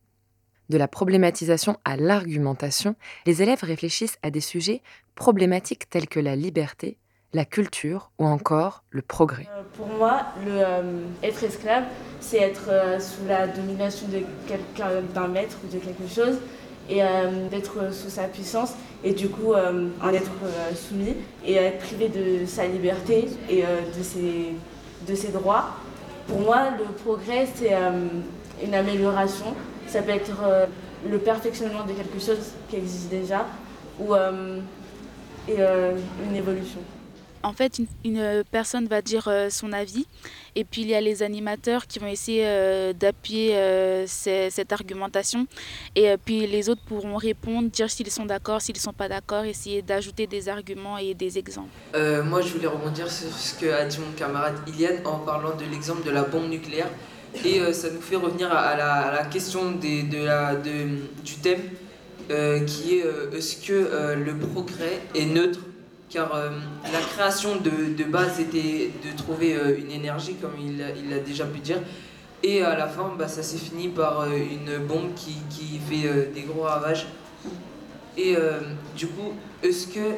De 0.69 0.77
la 0.77 0.89
problématisation 0.89 1.79
à 1.85 1.97
l'argumentation, 1.97 2.95
les 3.27 3.43
élèves 3.43 3.63
réfléchissent 3.63 4.19
à 4.23 4.31
des 4.31 4.41
sujets 4.41 4.83
problématiques 5.15 5.89
tels 5.89 6.09
que 6.09 6.21
la 6.21 6.37
liberté, 6.37 6.99
la 7.33 7.45
culture 7.45 8.11
ou 8.19 8.27
encore 8.27 8.85
le 8.91 9.03
progrès. 9.03 9.47
Euh, 9.51 9.63
pour 9.75 9.87
moi, 9.87 10.27
euh, 10.47 11.05
être 11.23 11.45
esclave, 11.45 11.85
c'est 12.21 12.39
être 12.39 12.69
euh, 12.71 12.99
sous 12.99 13.25
la 13.27 13.47
domination 13.47 14.09
de 14.09 14.23
quelqu'un, 14.47 15.03
d'un 15.15 15.29
maître 15.29 15.57
ou 15.65 15.75
de 15.75 15.79
quelque 15.79 16.07
chose, 16.09 16.39
et 16.89 17.03
euh, 17.03 17.49
d'être 17.51 17.93
sous 17.93 18.09
sa 18.09 18.25
puissance 18.25 18.73
et 19.05 19.13
du 19.13 19.29
coup 19.29 19.53
euh, 19.53 19.89
en 20.03 20.09
être 20.09 20.31
euh, 20.45 20.75
soumis 20.75 21.15
et 21.45 21.55
être 21.55 21.79
privé 21.79 22.09
de 22.09 22.47
sa 22.47 22.67
liberté 22.67 23.29
et 23.49 23.63
de, 23.63 25.15
ses, 25.15 25.29
droits. 25.29 25.77
Pour 26.27 26.41
moi, 26.41 26.71
le 26.77 26.85
progrès, 26.85 27.47
c'est 27.55 27.73
une 28.63 28.75
amélioration. 28.75 29.55
Ça 29.87 30.03
peut 30.03 30.11
être 30.11 30.43
le 31.09 31.19
perfectionnement 31.19 31.85
de 31.85 31.93
quelque 31.93 32.19
chose 32.19 32.53
qui 32.69 32.77
existe 32.77 33.09
déjà 33.09 33.47
ou 33.99 34.15
une 34.15 34.63
évolution 36.37 36.81
en 37.49 37.55
fait, 37.55 37.81
une, 38.05 38.45
personne 38.51 38.87
va 38.87 39.01
dire 39.01 39.27
euh, 39.27 39.49
son 39.49 39.73
avis. 39.73 40.07
Et 40.55 40.65
puis 40.65 40.83
il 40.83 40.89
y 40.89 40.95
a 40.95 41.01
les 41.01 41.23
animateurs 41.23 41.87
qui 41.87 41.99
vont 41.99 42.07
essayer 42.07 42.43
euh, 42.45 42.93
d'appuyer 42.93 43.57
euh, 43.57 44.05
cette 44.07 44.73
argumentation. 44.73 45.47
Et 45.97 46.15
puis 46.23 46.47
les 46.47 46.69
autres 46.69 46.83
pourront 46.87 47.17
répondre, 47.17 47.71
dire 47.71 47.91
s'ils 47.91 48.11
sont 48.11 48.27
d'accord, 48.27 48.61
s'ils 48.61 48.77
ne 48.77 48.81
sont 48.81 48.93
pas 48.93 49.09
d'accord, 49.09 49.45
essayer 49.45 49.81
d'ajouter 49.81 50.27
des 50.27 50.49
arguments 50.49 50.99
et 50.99 51.15
des 51.15 51.39
exemples. 51.39 51.71
moi, 52.25 52.43
je 52.43 52.53
voulais 52.53 52.67
rebondir 52.67 53.11
sur 53.11 53.31
ce 53.31 53.55
que 53.55 53.73
a 53.73 53.87
dit 53.87 53.99
mon 53.99 54.13
camarade 54.13 54.57
Iliane 54.67 55.07
en 55.07 55.19
parlant 55.21 55.57
de 55.57 55.65
l'exemple 55.65 56.05
de 56.05 56.11
la 56.11 56.25
bombe 56.25 56.51
nucléaire. 56.51 56.91
Et 57.45 57.61
ça 57.73 57.91
nous 57.91 58.01
fait 58.01 58.17
revenir 58.17 58.53
à, 58.53 58.77
la, 58.77 59.25
question 59.31 59.73
du 59.73 61.35
thème 61.43 61.63
qui 62.67 62.99
est 62.99 63.05
est-ce 63.37 63.67
que 63.67 64.15
le 64.15 64.39
progrès 64.39 65.01
est 65.15 65.27
neutre 65.27 65.61
car 66.11 66.35
euh, 66.35 66.51
la 66.93 67.01
création 67.01 67.57
de, 67.57 68.05
base 68.05 68.41
était 68.41 68.91
de 69.05 69.17
trouver 69.17 69.55
euh, 69.55 69.79
une 69.79 69.91
énergie, 69.91 70.37
comme 70.41 70.55
il, 70.59 70.85
il 71.05 71.13
a 71.13 71.19
déjà 71.19 71.45
pu 71.45 71.61
dire, 71.61 71.81
et 72.43 72.63
à 72.63 72.77
la 72.77 72.87
fin, 72.87 73.13
bah, 73.19 73.29
ça 73.29 73.43
s'est 73.43 73.59
fini 73.59 73.89
par 73.89 74.21
euh, 74.21 74.31
une 74.37 74.87
bombe 74.87 75.15
qui, 75.15 75.37
qui 75.51 75.79
fait 75.79 76.31
des 76.35 76.43
gros 76.43 76.63
ravages. 76.63 77.07
Et 78.17 78.35
du 78.97 79.07
coup, 79.07 79.33
est-ce 79.63 79.87
que, 79.87 80.17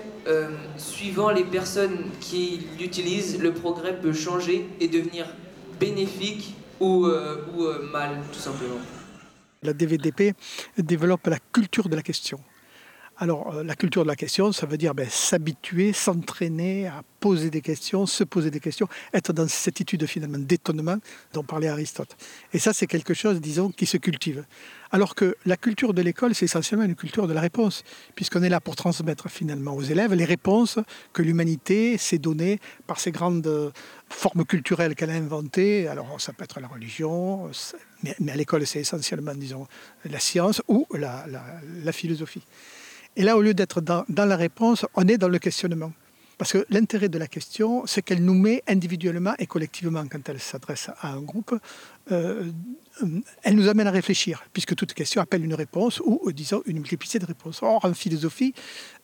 suivant 0.78 1.28
les 1.28 1.44
personnes 1.44 1.98
qui 2.18 2.66
l'utilisent, 2.78 3.38
le 3.38 3.52
progrès 3.52 3.94
peut 3.94 4.14
changer 4.14 4.66
et 4.80 4.88
devenir 4.88 5.26
bénéfique 5.78 6.54
ou, 6.80 7.06
ou 7.06 7.66
mal, 7.92 8.22
tout 8.32 8.38
simplement? 8.38 8.80
La 9.62 9.74
DVDP 9.74 10.32
développe 10.78 11.26
la 11.26 11.36
culture 11.52 11.90
de 11.90 11.96
la 11.96 12.00
question. 12.00 12.40
Alors, 13.22 13.54
euh, 13.54 13.62
la 13.62 13.76
culture 13.76 14.02
de 14.02 14.08
la 14.08 14.16
question, 14.16 14.50
ça 14.50 14.64
veut 14.64 14.78
dire 14.78 14.94
ben, 14.94 15.06
s'habituer, 15.10 15.92
s'entraîner 15.92 16.86
à 16.86 17.02
poser 17.20 17.50
des 17.50 17.60
questions, 17.60 18.06
se 18.06 18.24
poser 18.24 18.50
des 18.50 18.60
questions, 18.60 18.88
être 19.12 19.34
dans 19.34 19.46
cette 19.46 19.74
attitude 19.74 20.06
finalement 20.06 20.38
d'étonnement 20.38 20.96
dont 21.34 21.44
parlait 21.44 21.68
Aristote. 21.68 22.16
Et 22.54 22.58
ça, 22.58 22.72
c'est 22.72 22.86
quelque 22.86 23.12
chose, 23.12 23.38
disons, 23.42 23.72
qui 23.72 23.84
se 23.84 23.98
cultive. 23.98 24.46
Alors 24.90 25.14
que 25.14 25.36
la 25.44 25.58
culture 25.58 25.92
de 25.92 26.00
l'école, 26.00 26.34
c'est 26.34 26.46
essentiellement 26.46 26.86
une 26.86 26.94
culture 26.94 27.28
de 27.28 27.34
la 27.34 27.42
réponse, 27.42 27.84
puisqu'on 28.14 28.42
est 28.42 28.48
là 28.48 28.58
pour 28.58 28.74
transmettre 28.74 29.30
finalement 29.30 29.74
aux 29.74 29.82
élèves 29.82 30.14
les 30.14 30.24
réponses 30.24 30.78
que 31.12 31.20
l'humanité 31.20 31.98
s'est 31.98 32.16
données 32.16 32.58
par 32.86 33.00
ces 33.00 33.12
grandes 33.12 33.70
formes 34.08 34.46
culturelles 34.46 34.94
qu'elle 34.94 35.10
a 35.10 35.14
inventées. 35.14 35.88
Alors, 35.88 36.18
ça 36.18 36.32
peut 36.32 36.44
être 36.44 36.58
la 36.58 36.68
religion, 36.68 37.50
mais 38.02 38.32
à 38.32 38.36
l'école, 38.36 38.66
c'est 38.66 38.80
essentiellement, 38.80 39.34
disons, 39.34 39.66
la 40.06 40.20
science 40.20 40.62
ou 40.68 40.86
la 40.94 41.92
philosophie. 41.92 42.44
Et 43.16 43.22
là, 43.22 43.36
au 43.36 43.42
lieu 43.42 43.54
d'être 43.54 43.80
dans, 43.80 44.04
la 44.08 44.36
réponse, 44.36 44.86
on 44.94 45.06
est 45.08 45.18
dans 45.18 45.28
le 45.28 45.38
questionnement. 45.38 45.92
Parce 46.38 46.52
que 46.52 46.64
l'intérêt 46.70 47.10
de 47.10 47.18
la 47.18 47.26
question, 47.26 47.84
c'est 47.86 48.00
qu'elle 48.00 48.24
nous 48.24 48.32
met 48.32 48.62
individuellement 48.66 49.34
et 49.38 49.46
collectivement, 49.46 50.02
quand 50.10 50.26
elle 50.26 50.40
s'adresse 50.40 50.88
à 51.02 51.12
un 51.12 51.20
groupe, 51.20 51.54
euh, 52.12 52.50
elle 53.42 53.56
nous 53.56 53.68
amène 53.68 53.86
à 53.86 53.90
réfléchir, 53.90 54.42
puisque 54.54 54.74
toute 54.74 54.94
question 54.94 55.20
appelle 55.20 55.44
une 55.44 55.52
réponse 55.52 56.00
ou, 56.02 56.32
disons, 56.32 56.62
une 56.64 56.78
multiplicité 56.78 57.18
de 57.18 57.26
réponses. 57.26 57.62
Or, 57.62 57.84
en 57.84 57.92
philosophie, 57.92 58.54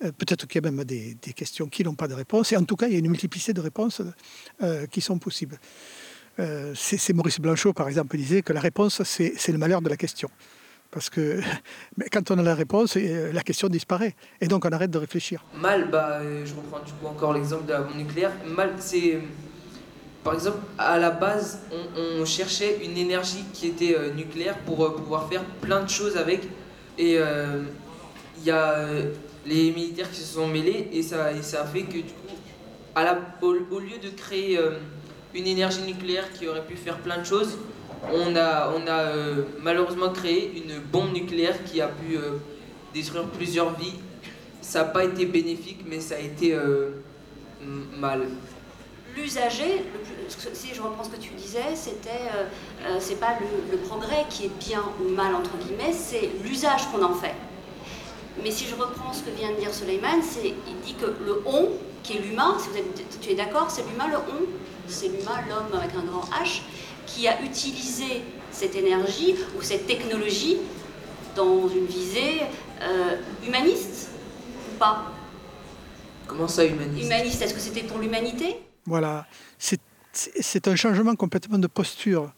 euh, 0.03 0.13
peut-être 0.13 0.47
qu'il 0.47 0.65
y 0.65 0.67
a 0.67 0.71
même 0.71 0.83
des, 0.85 1.19
questions 1.35 1.67
qui 1.67 1.85
n'ont 1.85 1.95
pas 1.95 2.09
de 2.09 2.15
réponse, 2.15 2.53
et 2.53 2.57
en 2.57 2.65
tout 2.65 2.77
cas, 2.77 2.87
il 2.87 2.95
y 2.95 2.97
a 2.97 3.01
une 3.01 3.11
multiplicité 3.11 3.53
de 3.53 3.61
réponses 3.61 4.01
euh, 4.63 4.87
qui 4.87 5.03
sont 5.03 5.19
possibles. 5.19 5.59
c'est 6.75 7.13
Maurice 7.13 7.39
Blanchot, 7.39 7.75
par 7.75 7.89
exemple, 7.89 8.17
disait 8.17 8.41
que 8.41 8.55
la 8.55 8.61
réponse, 8.61 9.03
c'est 9.03 9.49
le 9.49 9.59
malheur 9.59 9.83
de 9.83 9.91
la 9.91 9.97
question. 9.99 10.31
Parce 10.97 11.11
que 11.11 11.41
mais 11.99 12.07
quand 12.11 12.31
on 12.31 12.39
a 12.39 12.43
la 12.43 12.55
réponse, 12.55 12.97
euh, 12.97 13.31
la 13.31 13.43
question 13.43 13.69
disparaît. 13.69 14.17
Et 14.41 14.49
donc 14.49 14.65
on 14.65 14.71
arrête 14.71 14.91
de 14.91 14.97
réfléchir. 14.97 15.45
Mal, 15.55 15.91
bah, 15.91 16.21
euh, 16.23 16.47
je 16.47 16.55
reprends 16.55 16.83
du 16.83 16.91
coup 16.93 17.07
encore 17.07 17.35
l'exemple 17.35 17.67
de 17.67 17.73
la 17.73 17.83
bombe 17.83 17.99
nucléaire. 17.99 18.33
Mal, 18.47 18.71
c'est. 18.79 19.19
Par 20.25 20.33
exemple, 20.33 20.57
à 20.79 20.99
la 20.99 21.11
base, 21.11 21.61
on, 21.71 22.25
cherchait 22.25 22.81
une 22.83 22.97
énergie 22.97 23.45
qui 23.53 23.67
était 23.67 23.95
euh, 23.95 24.15
nucléaire 24.15 24.57
pour 24.61 24.97
pouvoir 24.97 25.29
faire 25.29 25.45
plein 25.61 25.83
de 25.83 25.91
choses 25.91 26.17
avec. 26.17 26.49
Et 26.97 27.19
il 28.39 28.45
y 28.45 28.51
a 28.51 28.89
les 29.45 29.71
militaires 29.73 30.11
qui 30.11 30.21
se 30.21 30.35
sont 30.35 30.49
mêlés 30.49 30.89
et 30.93 31.03
ça, 31.03 31.31
fait 31.71 31.83
que 31.83 31.99
du 31.99 32.15
coup, 32.15 33.47
au, 33.47 33.79
lieu 33.81 33.99
de 34.03 34.09
créer 34.17 34.59
une 35.35 35.47
énergie 35.47 35.83
nucléaire 35.83 36.33
qui 36.33 36.49
aurait 36.49 36.65
pu 36.65 36.75
faire 36.75 36.97
plein 36.97 37.19
de 37.19 37.25
choses, 37.25 37.59
on 38.13 38.37
a, 38.37 38.73
on 38.75 38.87
a 38.87 39.01
euh, 39.03 39.45
malheureusement 39.61 40.11
créé 40.11 40.53
une 40.57 40.79
bombe 40.81 41.13
nucléaire 41.13 41.63
qui 41.65 41.81
a 41.81 41.89
pu 41.89 42.17
euh, 42.17 42.39
détruire 42.95 43.25
plusieurs 43.29 43.75
vies. 43.77 43.95
Ça 44.61 44.81
n'a 44.81 44.85
pas 44.87 45.05
été 45.05 45.27
bénéfique, 45.27 45.81
mais 45.87 46.01
ça 46.01 46.17
a 46.17 46.19
été 46.19 46.55
euh, 46.55 46.91
mal. 47.97 48.27
L'usager, 49.17 49.85
si 50.53 50.75
je 50.75 50.83
reprends 50.83 51.05
ce 51.05 51.11
que 51.11 51.21
tu 51.21 51.31
disais, 51.35 51.75
c'était, 51.75 52.11
c'est 53.01 53.19
pas 53.19 53.39
le, 53.71 53.79
progrès 53.79 54.27
qui 54.29 54.45
est 54.45 54.59
bien 54.59 54.83
ou 55.01 55.09
mal 55.09 55.35
entre 55.35 55.57
guillemets, 55.57 55.95
c'est 55.95 56.29
l'usage 56.45 56.91
qu'on 56.93 57.03
en 57.03 57.15
fait. 57.15 57.35
Mais 58.45 58.51
si 58.51 58.67
je 58.67 58.75
reprends 58.75 59.15
ce 59.15 59.23
que 59.23 59.31
vient 59.31 59.53
de 59.53 59.57
dire 59.57 59.73
Suleiman, 59.73 60.21
c'est, 60.23 60.49
il 60.49 60.81
dit 60.85 60.95
que 60.95 61.07
le 61.07 61.43
on, 61.47 61.71
qui 62.03 62.19
est 62.19 62.21
l'humain, 62.21 62.59
si 62.59 62.69
vous 62.69 62.77
êtes, 62.77 63.21
tu 63.21 63.31
es 63.31 63.35
d'accord, 63.35 63.71
c'est 63.71 63.85
l'humain 63.89 64.09
le 64.09 64.17
on, 64.19 64.47
c'est 64.87 65.09
l'humain, 65.09 65.41
l'homme 65.49 65.81
avec 65.81 65.95
un 65.95 66.03
grand 66.03 66.25
H, 66.43 66.61
qui 67.07 67.29
a 67.29 67.41
utilisé 67.43 68.23
cette 68.51 68.75
énergie 68.75 69.35
ou 69.59 69.63
cette 69.63 69.87
technologie 69.87 70.59
dans 71.35 71.69
une 71.69 71.87
visée 71.87 72.41
euh, 72.83 73.17
humaniste 73.47 74.11
ou 74.73 74.79
pas 74.79 75.13
Comment 76.27 76.49
ça 76.49 76.65
humaniste? 76.65 77.07
Humaniste, 77.07 77.43
est-ce 77.43 77.55
que 77.55 77.61
c'était 77.61 77.85
pour 77.85 77.99
l'humanité? 77.99 78.57
Voilà, 78.85 79.27
c'est 79.59 80.69
un 80.69 80.77
changement 80.77 81.15
complètement 81.15 81.59
de 81.59 81.67
posture. 81.67 82.33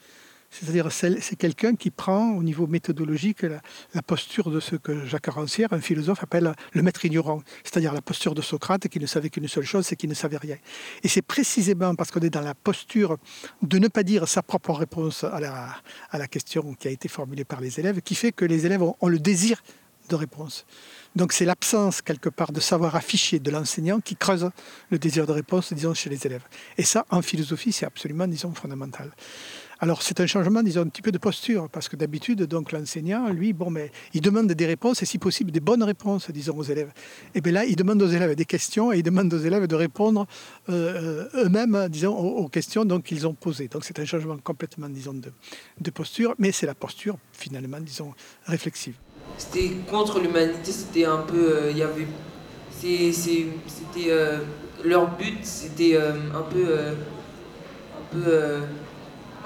C'est-à-dire, 0.50 0.90
c'est 0.90 1.36
quelqu'un 1.36 1.76
qui 1.76 1.90
prend 1.90 2.30
au 2.30 2.42
niveau 2.42 2.66
méthodologique 2.66 3.42
la, 3.42 4.02
posture 4.02 4.50
de 4.50 4.60
ce 4.60 4.76
que 4.76 5.04
Jacques 5.04 5.26
Rancière, 5.26 5.72
un 5.72 5.80
philosophe, 5.80 6.22
appelle 6.22 6.54
le 6.72 6.82
maître 6.82 7.04
ignorant. 7.04 7.42
C'est-à-dire 7.64 7.92
la 7.92 8.00
posture 8.00 8.34
de 8.34 8.40
Socrate 8.40 8.88
qui 8.88 8.98
ne 8.98 9.06
savait 9.06 9.28
qu'une 9.28 9.46
seule 9.46 9.66
chose, 9.66 9.86
c'est 9.86 9.96
qu'il 9.96 10.08
ne 10.08 10.14
savait 10.14 10.38
rien. 10.38 10.56
Et 11.02 11.08
c'est 11.08 11.22
précisément 11.22 11.94
parce 11.94 12.10
qu'on 12.10 12.20
est 12.20 12.30
dans 12.30 12.40
la 12.40 12.54
posture 12.54 13.18
de 13.62 13.78
ne 13.78 13.88
pas 13.88 14.02
dire 14.02 14.26
sa 14.26 14.42
propre 14.42 14.72
réponse 14.72 15.22
à 15.22 15.38
la, 15.38 16.28
question 16.28 16.74
qui 16.74 16.88
a 16.88 16.90
été 16.90 17.08
formulée 17.08 17.44
par 17.44 17.60
les 17.60 17.78
élèves 17.78 18.00
qui 18.00 18.14
fait 18.14 18.32
que 18.32 18.44
les 18.44 18.66
élèves 18.66 18.82
ont, 18.82 18.96
ont 19.00 19.08
le 19.08 19.18
désir 19.18 19.62
de 20.08 20.14
réponse. 20.14 20.66
Donc 21.14 21.32
c'est 21.32 21.44
l'absence 21.44 22.02
quelque 22.02 22.28
part 22.28 22.52
de 22.52 22.60
savoir 22.60 22.96
affiché 22.96 23.38
de 23.38 23.50
l'enseignant 23.50 24.00
qui 24.00 24.16
creuse 24.16 24.50
le 24.90 24.98
désir 24.98 25.26
de 25.26 25.32
réponse, 25.32 25.72
disons, 25.72 25.94
chez 25.94 26.10
les 26.10 26.26
élèves. 26.26 26.44
Et 26.76 26.84
ça, 26.84 27.04
en 27.10 27.22
philosophie, 27.22 27.72
c'est 27.72 27.86
absolument, 27.86 28.26
disons, 28.26 28.54
fondamental. 28.54 29.12
Alors 29.80 30.02
c'est 30.02 30.18
un 30.18 30.26
changement, 30.26 30.60
disons, 30.64 30.80
un 30.80 30.88
petit 30.88 31.02
peu 31.02 31.12
de 31.12 31.18
posture, 31.18 31.68
parce 31.68 31.88
que 31.88 31.94
d'habitude, 31.94 32.42
donc 32.42 32.72
l'enseignant, 32.72 33.28
lui, 33.28 33.52
bon, 33.52 33.70
mais 33.70 33.92
il 34.12 34.20
demande 34.20 34.50
des 34.50 34.66
réponses 34.66 35.02
et 35.02 35.06
si 35.06 35.18
possible 35.18 35.52
des 35.52 35.60
bonnes 35.60 35.84
réponses, 35.84 36.32
disons, 36.32 36.56
aux 36.56 36.64
élèves. 36.64 36.90
Et 37.36 37.40
bien 37.40 37.52
là, 37.52 37.64
il 37.64 37.76
demande 37.76 38.02
aux 38.02 38.08
élèves 38.08 38.34
des 38.34 38.44
questions 38.44 38.92
et 38.92 38.98
il 38.98 39.02
demande 39.04 39.32
aux 39.32 39.38
élèves 39.38 39.68
de 39.68 39.76
répondre 39.76 40.26
euh, 40.68 41.28
eux-mêmes, 41.34 41.86
disons, 41.90 42.16
aux, 42.16 42.48
questions 42.48 42.84
qu'ils 43.00 43.24
ont 43.28 43.34
posées. 43.34 43.68
Donc 43.68 43.84
c'est 43.84 44.00
un 44.00 44.04
changement 44.04 44.36
complètement, 44.38 44.88
disons, 44.88 45.14
de, 45.14 45.90
posture, 45.90 46.34
mais 46.38 46.50
c'est 46.50 46.66
la 46.66 46.74
posture 46.74 47.16
finalement, 47.32 47.80
disons, 47.80 48.14
réflexive. 48.46 48.96
C'était 49.36 49.70
contre 49.88 50.18
l'humanité, 50.18 50.72
c'était 50.72 51.04
un 51.04 51.18
peu, 51.18 51.52
euh, 51.52 51.70
il 51.70 51.78
y 51.78 51.82
avait, 51.82 52.06
c'était 52.72 54.10
euh, 54.10 54.38
leur 54.84 55.16
but, 55.16 55.38
c'était 55.44 55.96
un 55.96 56.42
peu, 56.42 56.78
un 56.78 58.12
peu 58.12 58.60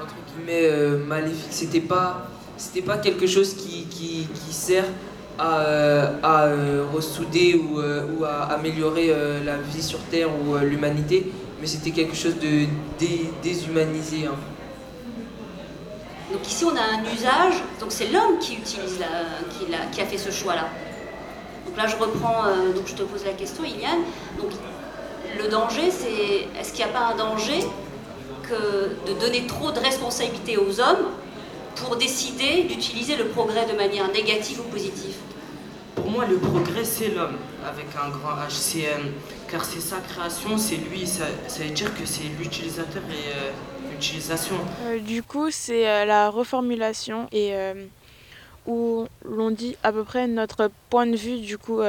entre 0.02 0.14
euh, 0.48 1.04
maléfique. 1.04 1.50
C'était 1.50 1.80
pas, 1.80 2.28
pas 2.86 2.98
quelque 2.98 3.26
chose 3.26 3.54
qui, 3.54 4.28
sert 4.50 4.84
à, 5.38 5.58
euh, 5.58 6.12
euh, 6.24 6.84
ressouder 6.92 7.54
ou, 7.54 7.78
ou, 7.78 8.24
à 8.24 8.52
améliorer 8.52 9.14
la 9.44 9.56
vie 9.56 9.82
sur 9.82 9.98
Terre 10.10 10.28
ou 10.28 10.56
l'humanité, 10.58 11.30
mais 11.60 11.66
c'était 11.66 11.90
quelque 11.90 12.16
chose 12.16 12.34
de 12.38 12.66
déshumanisé. 13.42 14.26
Hein. 14.26 14.36
Donc 16.32 16.46
ici 16.46 16.64
on 16.64 16.74
a 16.74 16.80
un 16.80 17.14
usage, 17.14 17.54
donc 17.78 17.92
c'est 17.92 18.06
l'homme 18.06 18.38
qui 18.40 18.54
utilise 18.54 18.98
la, 18.98 19.06
qui, 19.50 19.66
qui, 19.92 20.00
a 20.00 20.06
fait 20.06 20.16
ce 20.16 20.30
choix-là. 20.30 20.68
Donc 21.66 21.76
là 21.76 21.86
je 21.86 21.96
reprends, 21.96 22.44
donc 22.74 22.86
je 22.86 22.94
te 22.94 23.02
pose 23.02 23.24
la 23.24 23.32
question, 23.32 23.64
Iliane. 23.64 24.00
Donc 24.38 24.50
le 25.38 25.48
danger, 25.48 25.90
c'est 25.90 26.48
est-ce 26.58 26.72
qu'il 26.72 26.84
n'y 26.84 26.90
a 26.90 26.94
pas 26.94 27.12
un 27.12 27.16
danger 27.16 27.60
de 28.50 29.20
donner 29.20 29.46
trop 29.46 29.70
de 29.70 29.78
responsabilités 29.78 30.56
aux 30.56 30.80
hommes 30.80 31.08
pour 31.76 31.96
décider 31.96 32.64
d'utiliser 32.64 33.16
le 33.16 33.26
progrès 33.26 33.66
de 33.66 33.76
manière 33.76 34.10
négative 34.12 34.60
ou 34.60 34.64
positive. 34.64 35.16
Pour 35.94 36.10
moi, 36.10 36.24
le 36.26 36.36
progrès, 36.36 36.84
c'est 36.84 37.08
l'homme, 37.08 37.36
avec 37.66 37.86
un 37.96 38.08
grand 38.08 38.34
HCM, 38.48 39.12
car 39.48 39.64
c'est 39.64 39.80
sa 39.80 39.98
création, 39.98 40.56
c'est 40.56 40.76
lui, 40.76 41.06
ça, 41.06 41.24
veut 41.58 41.70
dire 41.70 41.94
que 41.94 42.06
c'est 42.06 42.24
l'utilisateur 42.38 43.02
et 43.10 43.36
euh, 43.36 43.50
l'utilisation. 43.90 44.56
Euh, 44.86 44.98
du 44.98 45.22
coup, 45.22 45.50
c'est 45.50 45.88
euh, 45.88 46.04
la 46.04 46.30
reformulation 46.30 47.28
et 47.30 47.52
où 48.66 49.06
l'on 49.24 49.50
dit 49.50 49.76
à 49.82 49.92
peu 49.92 50.04
près 50.04 50.28
notre 50.28 50.70
point 50.88 51.06
de 51.06 51.16
vue 51.16 51.40
du 51.40 51.58
coup 51.58 51.80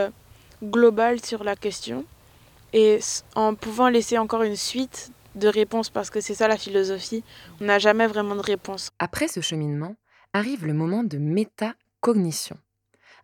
global 0.63 1.23
sur 1.23 1.43
la 1.43 1.55
question. 1.55 2.03
Et 2.73 2.99
en 3.35 3.53
pouvant 3.53 3.89
laisser 3.89 4.17
encore 4.17 4.41
une 4.41 4.55
suite 4.55 5.11
de 5.35 5.47
réponse 5.47 5.89
parce 5.89 6.09
que 6.09 6.21
c'est 6.21 6.35
ça 6.35 6.47
la 6.47 6.57
philosophie. 6.57 7.23
On 7.61 7.65
n'a 7.65 7.79
jamais 7.79 8.07
vraiment 8.07 8.35
de 8.35 8.41
réponse. 8.41 8.91
Après 8.99 9.27
ce 9.27 9.41
cheminement, 9.41 9.95
arrive 10.33 10.65
le 10.65 10.73
moment 10.73 11.03
de 11.03 11.17
métacognition, 11.17 12.57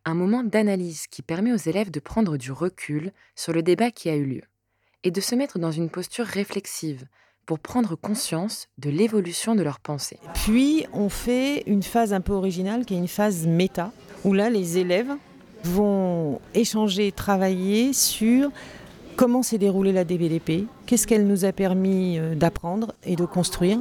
un 0.05 0.13
moment 0.13 0.43
d'analyse 0.43 1.07
qui 1.07 1.21
permet 1.21 1.53
aux 1.53 1.57
élèves 1.57 1.91
de 1.91 1.99
prendre 1.99 2.37
du 2.37 2.51
recul 2.51 3.11
sur 3.35 3.53
le 3.53 3.63
débat 3.63 3.91
qui 3.91 4.09
a 4.09 4.15
eu 4.15 4.25
lieu 4.25 4.43
et 5.03 5.11
de 5.11 5.21
se 5.21 5.35
mettre 5.35 5.59
dans 5.59 5.71
une 5.71 5.89
posture 5.89 6.25
réflexive 6.25 7.05
pour 7.45 7.59
prendre 7.59 7.95
conscience 7.95 8.67
de 8.77 8.91
l'évolution 8.91 9.55
de 9.55 9.63
leur 9.63 9.79
pensée. 9.79 10.19
Puis 10.35 10.85
on 10.93 11.09
fait 11.09 11.63
une 11.65 11.81
phase 11.81 12.13
un 12.13 12.21
peu 12.21 12.33
originale 12.33 12.85
qui 12.85 12.93
est 12.93 12.97
une 12.97 13.07
phase 13.07 13.47
méta, 13.47 13.91
où 14.23 14.33
là 14.33 14.51
les 14.51 14.77
élèves 14.77 15.11
vont 15.63 16.39
échanger, 16.53 17.11
travailler 17.11 17.93
sur 17.93 18.51
comment 19.19 19.43
s'est 19.43 19.57
déroulée 19.57 19.91
la 19.91 20.05
DVDP, 20.05 20.63
qu'est-ce 20.85 21.05
qu'elle 21.05 21.27
nous 21.27 21.43
a 21.43 21.51
permis 21.51 22.17
euh, 22.17 22.35
d'apprendre 22.35 22.93
et 23.03 23.17
de 23.17 23.25
construire, 23.25 23.77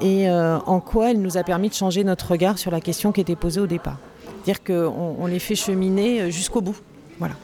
et 0.00 0.26
euh, 0.26 0.56
en 0.60 0.80
quoi 0.80 1.10
elle 1.10 1.20
nous 1.20 1.36
a 1.36 1.42
permis 1.42 1.68
de 1.68 1.74
changer 1.74 2.02
notre 2.02 2.30
regard 2.30 2.56
sur 2.56 2.70
la 2.70 2.80
question 2.80 3.12
qui 3.12 3.20
était 3.20 3.36
posée 3.36 3.60
au 3.60 3.66
départ? 3.66 3.98
C'est-à-dire 4.24 4.64
qu'on 4.64 5.16
on 5.18 5.26
les 5.26 5.38
fait 5.38 5.54
cheminer 5.54 6.22
euh, 6.22 6.30
jusqu'au 6.30 6.62
bout. 6.62 6.80
Voilà. 7.18 7.34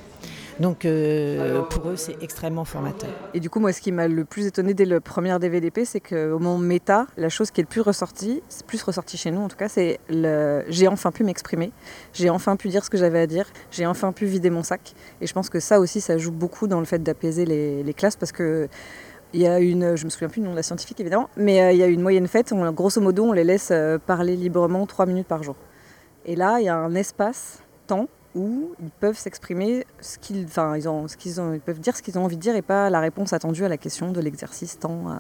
Donc 0.61 0.85
euh, 0.85 1.63
pour 1.63 1.89
eux, 1.91 1.97
c'est 1.97 2.23
extrêmement 2.23 2.65
formateur. 2.65 3.11
Et 3.35 3.41
du 3.41 3.51
coup, 3.51 3.61
moi, 3.61 3.73
ce 3.73 3.81
qui 3.81 3.93
m'a 3.93 4.09
le 4.09 4.25
plus 4.25 4.47
étonné 4.47 4.75
dès 4.75 4.87
le 4.87 5.01
premier 5.01 5.39
DVDP, 5.39 5.85
c'est 5.85 6.01
qu'au 6.01 6.39
moment 6.39 6.59
méta, 6.59 7.07
la 7.17 7.29
chose 7.29 7.51
qui 7.51 7.61
est 7.61 7.65
le 7.65 7.69
plus 7.69 7.83
ressortie, 7.83 8.43
plus 8.67 8.83
ressortie 8.83 9.17
chez 9.17 9.31
nous 9.31 9.41
en 9.41 9.49
tout 9.49 9.57
cas, 9.57 9.69
c'est 9.69 10.01
le 10.09 10.65
j'ai 10.69 10.89
enfin 10.89 11.13
pu 11.13 11.25
m'exprimer, 11.25 11.73
j'ai 12.13 12.31
enfin 12.31 12.57
pu 12.57 12.69
dire 12.69 12.85
ce 12.85 12.91
que 12.91 12.97
j'avais 12.97 13.21
à 13.21 13.27
dire, 13.27 13.47
j'ai 13.71 13.87
enfin 13.87 14.13
pu 14.13 14.27
vider 14.27 14.51
mon 14.51 14.63
sac. 14.63 14.95
Et 15.21 15.27
je 15.27 15.33
pense 15.33 15.51
que 15.51 15.61
ça 15.61 15.79
aussi, 15.81 16.01
ça 16.01 16.17
joue 16.17 16.33
beaucoup 16.33 16.67
dans 16.67 16.81
le 16.81 16.87
fait 16.87 17.03
d'apaiser 17.03 17.45
les, 17.45 17.83
les 17.83 17.95
classes 17.95 18.17
parce 18.17 18.33
que 18.33 18.69
il 19.33 19.43
y 19.43 19.47
a 19.47 19.61
une, 19.61 19.97
je 19.97 20.05
me 20.05 20.11
souviens 20.11 20.29
plus 20.29 20.41
du 20.41 20.47
nom 20.47 20.53
de 20.53 20.57
la 20.57 20.63
scientifique 20.63 21.01
évidemment, 21.01 21.29
mais 21.37 21.61
euh, 21.61 21.73
il 21.73 21.79
y 21.79 21.83
a 21.83 21.87
une 21.87 22.01
moyenne 22.01 22.27
faite. 22.27 22.55
grosso 22.73 23.01
modo, 23.01 23.25
on 23.25 23.33
les 23.33 23.45
laisse 23.45 23.69
euh, 23.71 23.99
parler 23.99 24.37
librement 24.37 24.87
trois 24.87 25.05
minutes 25.05 25.27
par 25.27 25.43
jour. 25.43 25.57
Et 26.25 26.37
là, 26.37 26.59
il 26.61 26.65
y 26.65 26.69
a 26.69 26.77
un 26.77 26.95
espace, 26.95 27.63
temps, 27.87 28.09
où 28.37 28.75
ils 28.81 28.91
peuvent 28.91 29.19
s'exprimer 29.19 29.87
ce 30.01 30.19
qu'ils, 30.19 30.45
enfin, 30.45 30.77
ils, 30.77 30.89
ont, 30.89 31.09
ce 31.09 31.17
qu'ils 31.17 31.41
ont, 31.41 31.55
ils 31.55 31.61
peuvent 31.61 31.81
dire 31.81 31.97
ce 31.97 32.03
qu'ils 32.03 32.19
ont 32.19 32.25
envie 32.25 32.37
de 32.37 32.43
dire 32.43 32.55
et 32.55 32.63
pas 32.63 32.91
la 32.91 33.01
réponse 33.01 33.33
attendue 33.33 33.65
à 33.65 33.69
la 33.69 33.79
question 33.79 34.13
de 34.13 34.21
l'exercice. 34.21 34.79
Euh, 34.85 35.15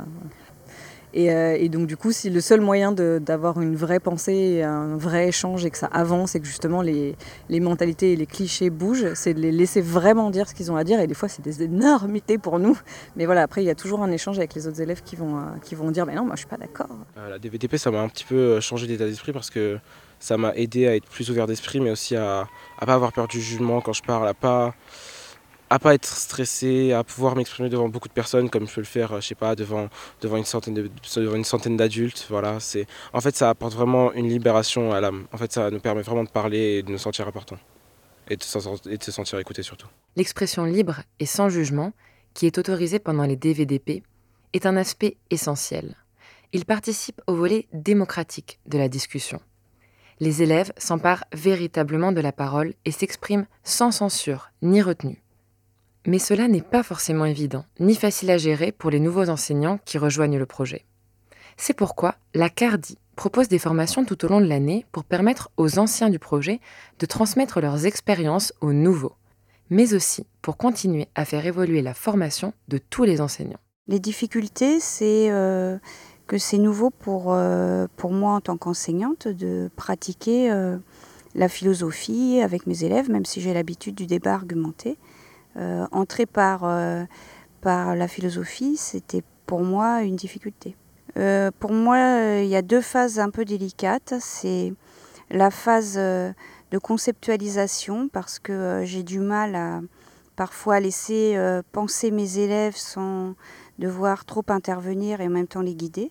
euh, 1.16 1.56
et, 1.58 1.68
donc 1.70 1.86
du 1.86 1.96
coup, 1.96 2.12
si 2.12 2.28
le 2.28 2.42
seul 2.42 2.60
moyen 2.60 2.92
d'avoir 2.92 3.58
une 3.58 3.74
vraie 3.74 4.00
pensée, 4.00 4.62
un 4.62 4.98
vrai 4.98 5.28
échange 5.28 5.64
et 5.64 5.70
que 5.70 5.78
ça 5.78 5.86
avance 5.86 6.34
et 6.34 6.40
que 6.40 6.46
justement 6.46 6.82
les, 6.82 7.16
les 7.48 7.60
mentalités 7.60 8.12
et 8.12 8.16
les 8.16 8.26
clichés 8.26 8.68
bougent, 8.68 9.14
c'est 9.14 9.32
de 9.32 9.40
les 9.40 9.52
laisser 9.52 9.80
vraiment 9.80 10.30
dire 10.30 10.46
ce 10.46 10.54
qu'ils 10.54 10.70
ont 10.70 10.76
à 10.76 10.84
dire. 10.84 11.00
Et 11.00 11.06
des 11.06 11.14
fois, 11.14 11.30
c'est 11.30 11.42
des 11.42 11.62
énormités 11.62 12.36
pour 12.36 12.58
nous. 12.58 12.78
Mais 13.16 13.24
voilà, 13.24 13.42
après, 13.42 13.62
il 13.62 13.66
y 13.66 13.70
a 13.70 13.74
toujours 13.74 14.02
un 14.02 14.10
échange 14.10 14.36
avec 14.36 14.54
les 14.54 14.66
autres 14.66 14.82
élèves 14.82 15.02
qui 15.02 15.16
vont, 15.16 15.38
euh, 15.38 15.40
qui 15.62 15.74
vont 15.74 15.90
dire, 15.90 16.04
mais 16.04 16.14
non, 16.14 16.26
moi 16.26 16.34
je 16.34 16.40
suis 16.40 16.48
pas 16.48 16.58
d'accord. 16.58 16.90
la 17.16 17.38
DVTP, 17.38 17.78
ça 17.78 17.90
m'a 17.90 18.02
un 18.02 18.08
petit 18.08 18.26
peu 18.26 18.60
changé 18.60 18.86
d'état 18.86 19.06
d'esprit 19.06 19.32
parce 19.32 19.48
que 19.48 19.78
ça 20.18 20.36
m'a 20.36 20.54
aidé 20.54 20.86
à 20.86 20.96
être 20.96 21.06
plus 21.06 21.30
ouvert 21.30 21.46
d'esprit, 21.46 21.80
mais 21.80 21.90
aussi 21.90 22.16
à 22.16 22.46
ne 22.80 22.86
pas 22.86 22.94
avoir 22.94 23.12
peur 23.12 23.28
du 23.28 23.40
jugement 23.40 23.80
quand 23.80 23.92
je 23.92 24.02
parle, 24.02 24.28
à 24.28 24.34
pas 24.34 24.74
à 25.68 25.78
pas 25.78 25.94
être 25.94 26.06
stressé, 26.06 26.92
à 26.92 27.02
pouvoir 27.02 27.34
m'exprimer 27.34 27.68
devant 27.68 27.88
beaucoup 27.88 28.08
de 28.08 28.12
personnes 28.12 28.50
comme 28.50 28.68
je 28.68 28.74
peux 28.74 28.80
le 28.80 28.86
faire, 28.86 29.20
je 29.20 29.26
sais 29.26 29.34
pas, 29.34 29.56
devant, 29.56 29.88
devant 30.20 30.36
une 30.36 30.44
centaine 30.44 31.76
d'adultes. 31.76 32.26
Voilà, 32.30 32.58
en 33.12 33.20
fait 33.20 33.36
ça 33.36 33.50
apporte 33.50 33.74
vraiment 33.74 34.12
une 34.12 34.28
libération 34.28 34.92
à 34.92 35.00
l'âme. 35.00 35.26
En 35.32 35.36
fait, 35.36 35.52
ça 35.52 35.70
nous 35.70 35.80
permet 35.80 36.02
vraiment 36.02 36.24
de 36.24 36.30
parler 36.30 36.78
et 36.78 36.82
de 36.82 36.90
nous 36.90 36.98
sentir 36.98 37.26
importants 37.26 37.58
et 38.28 38.36
de, 38.36 38.90
et 38.90 38.98
de 38.98 39.02
se 39.02 39.12
sentir 39.12 39.38
écouté 39.38 39.62
surtout. 39.62 39.88
L'expression 40.16 40.64
libre 40.64 41.02
et 41.20 41.26
sans 41.26 41.48
jugement, 41.48 41.92
qui 42.34 42.46
est 42.46 42.58
autorisée 42.58 42.98
pendant 42.98 43.24
les 43.24 43.36
DVDP, 43.36 44.02
est 44.52 44.66
un 44.66 44.76
aspect 44.76 45.16
essentiel. 45.30 45.96
Il 46.52 46.64
participe 46.64 47.20
au 47.26 47.34
volet 47.34 47.66
démocratique 47.72 48.60
de 48.66 48.78
la 48.78 48.88
discussion 48.88 49.40
les 50.20 50.42
élèves 50.42 50.72
s'emparent 50.76 51.24
véritablement 51.32 52.12
de 52.12 52.20
la 52.20 52.32
parole 52.32 52.74
et 52.84 52.90
s'expriment 52.90 53.46
sans 53.64 53.90
censure 53.90 54.50
ni 54.62 54.82
retenue. 54.82 55.22
Mais 56.06 56.18
cela 56.18 56.48
n'est 56.48 56.62
pas 56.62 56.82
forcément 56.82 57.24
évident, 57.24 57.64
ni 57.80 57.94
facile 57.94 58.30
à 58.30 58.38
gérer 58.38 58.72
pour 58.72 58.90
les 58.90 59.00
nouveaux 59.00 59.28
enseignants 59.28 59.80
qui 59.84 59.98
rejoignent 59.98 60.38
le 60.38 60.46
projet. 60.46 60.84
C'est 61.56 61.74
pourquoi 61.74 62.16
la 62.34 62.48
CARDI 62.48 62.98
propose 63.16 63.48
des 63.48 63.58
formations 63.58 64.04
tout 64.04 64.24
au 64.24 64.28
long 64.28 64.40
de 64.40 64.46
l'année 64.46 64.86
pour 64.92 65.04
permettre 65.04 65.50
aux 65.56 65.78
anciens 65.78 66.10
du 66.10 66.18
projet 66.18 66.60
de 66.98 67.06
transmettre 67.06 67.60
leurs 67.60 67.86
expériences 67.86 68.52
aux 68.60 68.72
nouveaux, 68.72 69.16
mais 69.70 69.94
aussi 69.94 70.26
pour 70.42 70.56
continuer 70.56 71.08
à 71.14 71.24
faire 71.24 71.44
évoluer 71.46 71.82
la 71.82 71.94
formation 71.94 72.52
de 72.68 72.78
tous 72.78 73.04
les 73.04 73.20
enseignants. 73.20 73.58
Les 73.88 74.00
difficultés, 74.00 74.80
c'est 74.80 75.30
euh, 75.30 75.78
que 76.26 76.38
c'est 76.38 76.58
nouveau 76.58 76.90
pour, 76.90 77.26
euh, 77.28 77.86
pour 77.96 78.12
moi 78.12 78.32
en 78.32 78.40
tant 78.40 78.56
qu'enseignante 78.56 79.28
de 79.28 79.70
pratiquer 79.76 80.50
euh, 80.50 80.76
la 81.34 81.48
philosophie 81.48 82.40
avec 82.42 82.66
mes 82.66 82.84
élèves, 82.84 83.10
même 83.10 83.24
si 83.24 83.40
j'ai 83.40 83.54
l'habitude 83.54 83.94
du 83.94 84.06
débat 84.06 84.34
argumenté. 84.34 84.98
entrer 85.90 86.26
par, 86.26 86.68
par 87.62 87.96
la 87.96 88.08
philosophie, 88.08 88.76
c'était 88.76 89.22
pour 89.46 89.62
moi 89.62 90.02
une 90.02 90.16
difficulté. 90.16 90.76
pour 91.60 91.72
moi, 91.72 92.40
il 92.42 92.48
y 92.48 92.56
a 92.56 92.62
deux 92.62 92.82
phases 92.82 93.18
un 93.18 93.30
peu 93.30 93.44
délicates. 93.44 94.14
C'est 94.20 94.74
la 95.30 95.50
phase 95.50 95.96
de 95.96 96.78
conceptualisation, 96.78 98.08
parce 98.08 98.38
que 98.38 98.82
j'ai 98.84 99.02
du 99.02 99.18
mal 99.18 99.54
à 99.54 99.80
parfois 100.36 100.80
laisser 100.80 101.38
penser 101.72 102.10
mes 102.10 102.38
élèves 102.38 102.76
sans 102.76 103.34
devoir 103.78 104.24
trop 104.24 104.44
intervenir 104.48 105.20
et 105.20 105.26
en 105.26 105.30
même 105.30 105.46
temps 105.46 105.62
les 105.62 105.74
guider. 105.74 106.10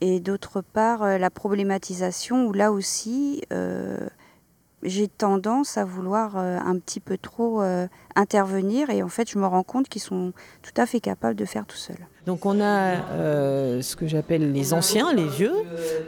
Et 0.00 0.20
d'autre 0.20 0.62
part, 0.62 1.02
euh, 1.02 1.18
la 1.18 1.30
problématisation 1.30 2.46
où 2.46 2.52
là 2.52 2.72
aussi, 2.72 3.42
euh, 3.52 3.98
j'ai 4.82 5.08
tendance 5.08 5.76
à 5.76 5.84
vouloir 5.84 6.36
euh, 6.36 6.58
un 6.58 6.78
petit 6.78 7.00
peu 7.00 7.18
trop 7.18 7.62
intervenir 8.16 8.88
et 8.88 9.02
en 9.02 9.08
fait 9.08 9.30
je 9.30 9.38
me 9.38 9.46
rends 9.46 9.62
compte 9.62 9.88
qu'ils 9.88 10.00
sont 10.00 10.32
tout 10.62 10.72
à 10.80 10.86
fait 10.86 11.00
capables 11.00 11.36
de 11.36 11.44
faire 11.44 11.66
tout 11.66 11.76
seuls. 11.76 12.06
Donc 12.24 12.46
on 12.46 12.60
a 12.60 12.96
ce 13.82 13.94
que 13.94 14.06
j'appelle 14.06 14.52
les 14.52 14.72
anciens, 14.72 15.12
les 15.12 15.26
vieux, 15.26 15.52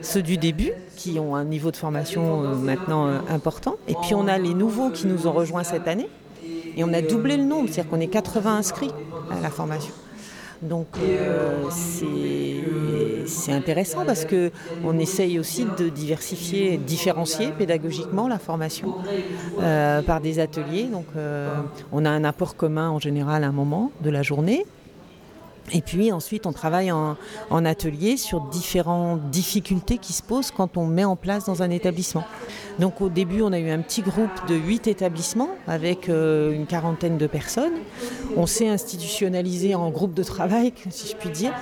ceux 0.01 0.23
du 0.23 0.39
début 0.39 0.73
qui 0.97 1.19
ont 1.19 1.37
un 1.37 1.45
niveau 1.45 1.71
de 1.71 1.77
formation 1.77 2.55
maintenant 2.55 3.07
important 3.29 3.77
et 3.89 3.95
puis 4.03 4.15
on 4.15 4.27
a 4.27 4.39
les 4.39 4.55
nouveaux 4.55 4.91
qui 4.91 5.07
nous 5.07 5.27
ont 5.27 5.33
rejoints 5.33 5.65
cette 5.65 5.87
année 5.87 6.09
et 6.77 6.85
on 6.85 6.93
a 6.93 7.03
doublé 7.03 7.37
le 7.37 7.45
nombre, 7.45 7.69
c'est-à-dire 7.69 7.91
qu'on 7.91 8.01
est 8.01 8.09
80 8.09 8.57
inscrits 8.57 8.91
à 9.31 9.41
la 9.41 9.51
formation. 9.51 9.93
Donc 10.63 10.87
euh, 11.03 11.69
c'est 13.27 13.53
intéressant 13.53 14.05
parce 14.05 14.25
qu'on 14.25 14.99
essaye 14.99 15.39
aussi 15.39 15.67
de 15.77 15.89
diversifier, 15.89 16.77
différencier 16.77 17.51
pédagogiquement 17.51 18.29
la 18.29 18.39
formation 18.39 18.95
euh, 19.61 20.03
par 20.03 20.21
des 20.21 20.39
ateliers. 20.39 20.85
Donc 20.85 21.07
euh, 21.17 21.49
on 21.91 22.05
a 22.05 22.11
un 22.11 22.23
apport 22.23 22.55
commun 22.57 22.91
en 22.91 23.01
général 23.01 23.43
à 23.43 23.49
un 23.49 23.53
moment 23.53 23.91
de 24.03 24.11
la 24.11 24.23
journée. 24.23 24.65
Et 25.73 25.81
puis 25.81 26.13
ensuite, 26.13 26.47
on 26.47 26.53
travaille 26.53 26.91
en, 26.91 27.17
atelier 27.51 28.17
sur 28.17 28.41
différentes 28.41 29.31
difficultés 29.31 29.99
qui 29.99 30.13
se 30.13 30.23
posent 30.23 30.51
quand 30.51 30.77
on 30.77 30.87
met 30.87 31.05
en 31.05 31.15
place 31.15 31.45
dans 31.45 31.63
un 31.63 31.71
établissement. 31.71 32.25
Donc 32.81 33.01
au 33.01 33.09
début, 33.09 33.43
on 33.43 33.53
a 33.53 33.59
eu 33.59 33.71
un 33.71 33.81
petit 33.81 34.03
groupe 34.03 34.31
de 34.49 34.55
huit 34.55 34.87
établissements 34.87 35.51
avec 35.69 36.09
euh, 36.09 36.53
une 36.53 36.67
quarantaine 36.67 37.19
de 37.19 37.27
personnes. 37.27 37.75
On 38.37 38.47
s'est 38.47 38.69
institutionnalisé 38.69 39.75
en 39.75 39.91
groupe 39.91 40.15
de 40.15 40.25
travail, 40.25 40.73
si 40.91 41.13
je 41.13 41.17
puis 41.17 41.31
dire. 41.31 41.53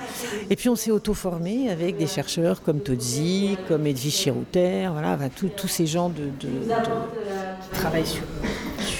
Et 0.49 0.55
puis 0.55 0.69
on 0.69 0.75
s'est 0.75 0.91
auto-formé 0.91 1.69
avec 1.69 1.97
des 1.97 2.07
chercheurs 2.07 2.63
comme 2.63 2.79
Todzi, 2.79 3.57
comme 3.67 3.85
Edwige 3.85 4.15
Chirouter, 4.15 4.89
voilà, 4.91 5.17
tous 5.55 5.67
ces 5.67 5.85
gens 5.85 6.09
de, 6.09 6.23
de, 6.39 6.49
qui 6.49 7.69
travaillent 7.79 8.07
sur, 8.07 8.23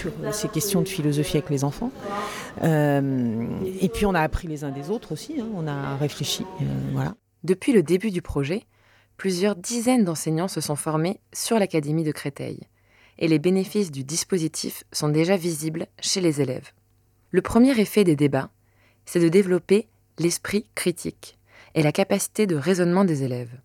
sur, 0.02 0.34
ces 0.34 0.48
questions 0.48 0.82
de 0.82 0.88
philosophie 0.88 1.38
avec 1.38 1.50
les 1.50 1.64
enfants. 1.64 1.92
Euh, 2.64 3.48
et 3.80 3.90
puis 3.90 4.06
on 4.06 4.14
a 4.14 4.22
appris 4.22 4.48
les 4.48 4.64
uns 4.64 4.72
des 4.72 4.90
autres 4.90 5.14
aussi, 5.14 5.40
hein. 5.40 5.48
on 5.56 5.68
a 5.68 5.96
réfléchi. 5.98 6.46
Euh. 6.62 7.10
Depuis 7.44 7.74
le 7.74 7.84
début 7.84 8.12
du 8.12 8.22
projet, 8.22 8.64
plusieurs 9.18 9.56
dizaines 9.56 10.04
d'enseignants 10.04 10.48
se 10.48 10.62
sont 10.62 10.76
formés 10.76 11.20
sur 11.34 11.60
l'Académie 11.60 12.04
de 12.04 12.12
Créteil, 12.12 12.60
et 13.20 13.28
les 13.28 13.40
bénéfices 13.40 13.92
du 13.92 14.04
dispositif 14.04 14.84
sont 14.92 15.10
déjà 15.10 15.38
visibles 15.38 15.88
chez 16.00 16.22
les 16.22 16.42
élèves. 16.42 16.72
Le 17.30 17.42
premier 17.42 17.80
effet 17.80 18.04
des 18.04 18.16
débats, 18.16 18.50
c'est 19.06 19.20
de 19.20 19.30
développer 19.30 19.88
l'esprit 20.20 20.66
critique 20.76 21.38
et 21.76 21.84
la 21.84 21.92
capacité 21.92 22.48
de 22.48 22.56
raisonnement 22.56 23.06
des 23.06 23.24
élèves. 23.24 23.60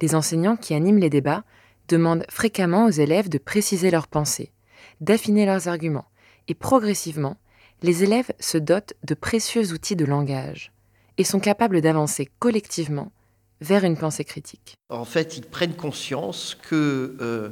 Les 0.00 0.14
enseignants 0.14 0.56
qui 0.56 0.74
animent 0.74 0.98
les 0.98 1.10
débats 1.10 1.44
demandent 1.88 2.24
fréquemment 2.28 2.86
aux 2.86 2.90
élèves 2.90 3.28
de 3.28 3.38
préciser 3.38 3.90
leurs 3.90 4.08
pensées, 4.08 4.52
d'affiner 5.00 5.46
leurs 5.46 5.68
arguments, 5.68 6.08
et 6.48 6.54
progressivement, 6.54 7.36
les 7.82 8.02
élèves 8.02 8.32
se 8.40 8.58
dotent 8.58 8.94
de 9.04 9.14
précieux 9.14 9.72
outils 9.72 9.96
de 9.96 10.04
langage 10.04 10.72
et 11.16 11.24
sont 11.24 11.40
capables 11.40 11.80
d'avancer 11.80 12.28
collectivement 12.38 13.12
vers 13.60 13.84
une 13.84 13.96
pensée 13.96 14.24
critique. 14.24 14.76
En 14.88 15.04
fait, 15.04 15.36
ils 15.36 15.44
prennent 15.44 15.74
conscience 15.74 16.56
qu'ils 16.68 16.76
euh, 16.76 17.50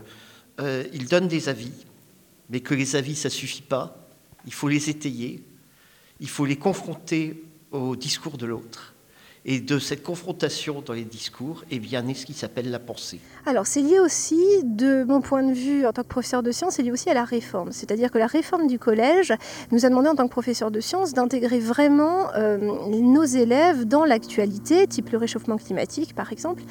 euh, 0.61 0.85
donnent 1.11 1.29
des 1.29 1.49
avis, 1.49 1.73
mais 2.51 2.61
que 2.61 2.75
les 2.75 2.97
avis, 2.97 3.17
ça 3.17 3.31
suffit 3.31 3.63
pas. 3.63 4.09
Il 4.47 4.53
faut 4.53 4.69
les 4.69 4.89
étayer, 4.89 5.43
il 6.21 6.29
faut 6.29 6.45
les 6.45 6.57
confronter 6.57 7.43
au 7.73 7.97
discours 7.97 8.39
de 8.39 8.47
l'autre. 8.47 8.95
Et 9.49 9.61
de 9.61 9.79
cette 9.79 10.03
confrontation 10.03 10.83
dans 10.85 10.93
les 10.93 11.05
discours, 11.05 11.65
eh 11.71 11.79
bien, 11.79 12.03
naît 12.03 12.15
ce 12.15 12.27
qui 12.27 12.35
s'appelle 12.35 12.69
la 12.69 12.81
pensée. 12.81 13.21
Alors, 13.47 13.65
c'est 13.65 13.81
lié 13.81 14.01
aussi, 14.01 14.41
de 14.65 15.05
mon 15.05 15.21
point 15.21 15.45
de 15.45 15.53
vue 15.53 15.87
en 15.87 15.93
tant 15.93 16.03
que 16.03 16.09
professeur 16.09 16.43
de 16.43 16.51
sciences, 16.51 16.75
c'est 16.75 16.83
lié 16.83 16.91
aussi 16.91 17.09
à 17.11 17.15
la 17.15 17.25
réforme. 17.25 17.71
C'est-à-dire 17.71 18.11
que 18.11 18.19
la 18.19 18.27
réforme 18.27 18.67
du 18.67 18.81
collège 18.81 19.33
nous 19.71 19.87
a 19.87 19.89
demandé 19.89 20.09
en 20.09 20.17
tant 20.17 20.27
que 20.27 20.33
professeur 20.33 20.73
de 20.73 20.81
sciences 20.81 21.15
d'intégrer 21.15 21.61
vraiment 21.61 22.35
euh, 22.35 22.59
nos 22.89 23.23
élèves 23.23 23.85
dans 23.85 24.05
l'actualité, 24.05 24.89
type 24.89 25.11
le 25.11 25.19
réchauffement 25.19 25.59
climatique 25.59 26.15
par 26.17 26.33
exemple, 26.33 26.65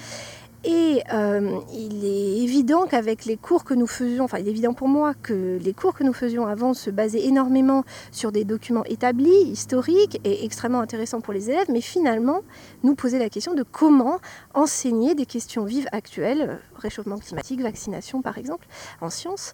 et 0.65 1.03
euh, 1.13 1.59
il 1.73 2.03
est 2.03 2.43
évident 2.43 2.87
qu'avec 2.87 3.25
les 3.25 3.37
cours 3.37 3.63
que 3.63 3.75
nous 3.75 3.85
faisions, 3.85 4.23
enfin 4.23 4.39
il 4.39 4.47
est 4.47 4.51
évident 4.51 4.73
pour 4.73 4.87
moi 4.87 5.13
que 5.13 5.59
les 5.61 5.73
cours 5.73 5.93
que 5.93 6.03
nous 6.03 6.13
faisions 6.13 6.47
avant 6.47 6.73
se 6.73 6.89
basaient 6.89 7.25
énormément 7.25 7.83
sur 8.11 8.31
des 8.31 8.45
documents 8.45 8.83
établis, 8.85 9.29
historiques 9.29 10.19
et 10.23 10.43
extrêmement 10.43 10.79
intéressants 10.79 11.21
pour 11.21 11.33
les 11.33 11.51
élèves, 11.51 11.67
mais 11.69 11.81
finalement 11.81 12.41
nous 12.83 12.95
poser 12.95 13.19
la 13.19 13.29
question 13.29 13.53
de 13.53 13.61
comment 13.61 14.19
enseigner 14.55 15.13
des 15.13 15.27
questions 15.27 15.65
vives 15.65 15.87
actuelles, 15.91 16.59
réchauffement 16.77 17.19
climatique, 17.19 17.61
vaccination 17.61 18.23
par 18.23 18.39
exemple, 18.39 18.65
en 19.01 19.11
sciences. 19.11 19.53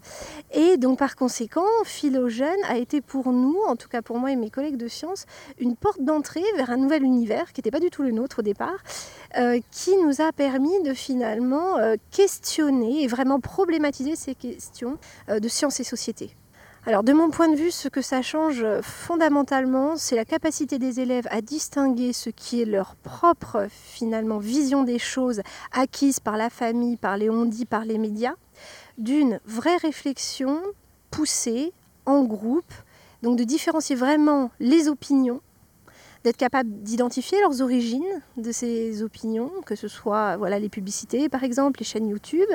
Et 0.53 0.77
donc 0.77 0.99
par 0.99 1.17
conséquent, 1.17 1.67
Philogène 1.83 2.63
a 2.69 2.77
été 2.77 3.01
pour 3.01 3.33
nous, 3.33 3.57
en 3.67 3.75
tout 3.75 3.89
cas 3.89 4.01
pour 4.01 4.17
moi 4.17 4.31
et 4.31 4.37
mes 4.37 4.49
collègues 4.49 4.77
de 4.77 4.87
sciences, 4.87 5.25
une 5.59 5.75
porte 5.75 6.01
d'entrée 6.01 6.43
vers 6.55 6.69
un 6.69 6.77
nouvel 6.77 7.03
univers 7.03 7.51
qui 7.51 7.59
n'était 7.59 7.71
pas 7.71 7.81
du 7.81 7.89
tout 7.89 8.03
le 8.03 8.11
nôtre 8.11 8.39
au 8.39 8.43
départ, 8.43 8.77
euh, 9.37 9.59
qui 9.71 9.97
nous 9.97 10.21
a 10.21 10.31
permis 10.31 10.81
de 10.83 10.93
finalement 11.01 11.77
euh, 11.77 11.95
questionner 12.11 13.03
et 13.03 13.07
vraiment 13.07 13.39
problématiser 13.39 14.15
ces 14.15 14.35
questions 14.35 14.97
euh, 15.29 15.39
de 15.39 15.47
sciences 15.47 15.79
et 15.79 15.83
société. 15.83 16.35
Alors 16.85 17.03
de 17.03 17.13
mon 17.13 17.29
point 17.29 17.49
de 17.49 17.55
vue, 17.55 17.69
ce 17.69 17.87
que 17.89 18.01
ça 18.01 18.21
change 18.21 18.65
fondamentalement, 18.81 19.97
c'est 19.97 20.15
la 20.15 20.25
capacité 20.25 20.79
des 20.79 20.99
élèves 20.99 21.27
à 21.29 21.41
distinguer 21.41 22.11
ce 22.11 22.31
qui 22.31 22.61
est 22.61 22.65
leur 22.65 22.95
propre 22.95 23.67
finalement 23.69 24.39
vision 24.39 24.83
des 24.83 24.97
choses 24.97 25.41
acquise 25.71 26.19
par 26.19 26.37
la 26.37 26.49
famille, 26.49 26.97
par 26.97 27.17
les 27.17 27.29
on-dit, 27.29 27.65
par 27.65 27.85
les 27.85 27.99
médias, 27.99 28.33
d'une 28.97 29.39
vraie 29.45 29.77
réflexion 29.77 30.59
poussée 31.11 31.71
en 32.07 32.23
groupe, 32.23 32.73
donc 33.21 33.37
de 33.37 33.43
différencier 33.43 33.95
vraiment 33.95 34.49
les 34.59 34.87
opinions 34.87 35.41
d'être 36.23 36.37
capable 36.37 36.69
d'identifier 36.83 37.39
leurs 37.41 37.61
origines 37.61 38.21
de 38.37 38.51
ces 38.51 39.03
opinions, 39.03 39.51
que 39.65 39.75
ce 39.75 39.87
soit 39.87 40.37
voilà, 40.37 40.59
les 40.59 40.69
publicités 40.69 41.29
par 41.29 41.43
exemple, 41.43 41.79
les 41.79 41.85
chaînes 41.85 42.07
YouTube, 42.07 42.49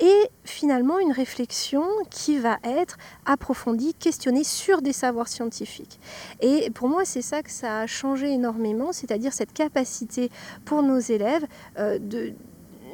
et 0.00 0.30
finalement 0.44 0.98
une 0.98 1.12
réflexion 1.12 1.84
qui 2.10 2.38
va 2.38 2.58
être 2.64 2.96
approfondie, 3.24 3.94
questionnée 3.94 4.44
sur 4.44 4.82
des 4.82 4.92
savoirs 4.92 5.28
scientifiques. 5.28 5.98
Et 6.40 6.70
pour 6.70 6.88
moi, 6.88 7.04
c'est 7.04 7.22
ça 7.22 7.42
que 7.42 7.50
ça 7.50 7.80
a 7.80 7.86
changé 7.86 8.32
énormément, 8.32 8.92
c'est-à-dire 8.92 9.32
cette 9.32 9.52
capacité 9.52 10.30
pour 10.64 10.82
nos 10.82 10.98
élèves 10.98 11.46
euh, 11.78 11.98
de 11.98 12.32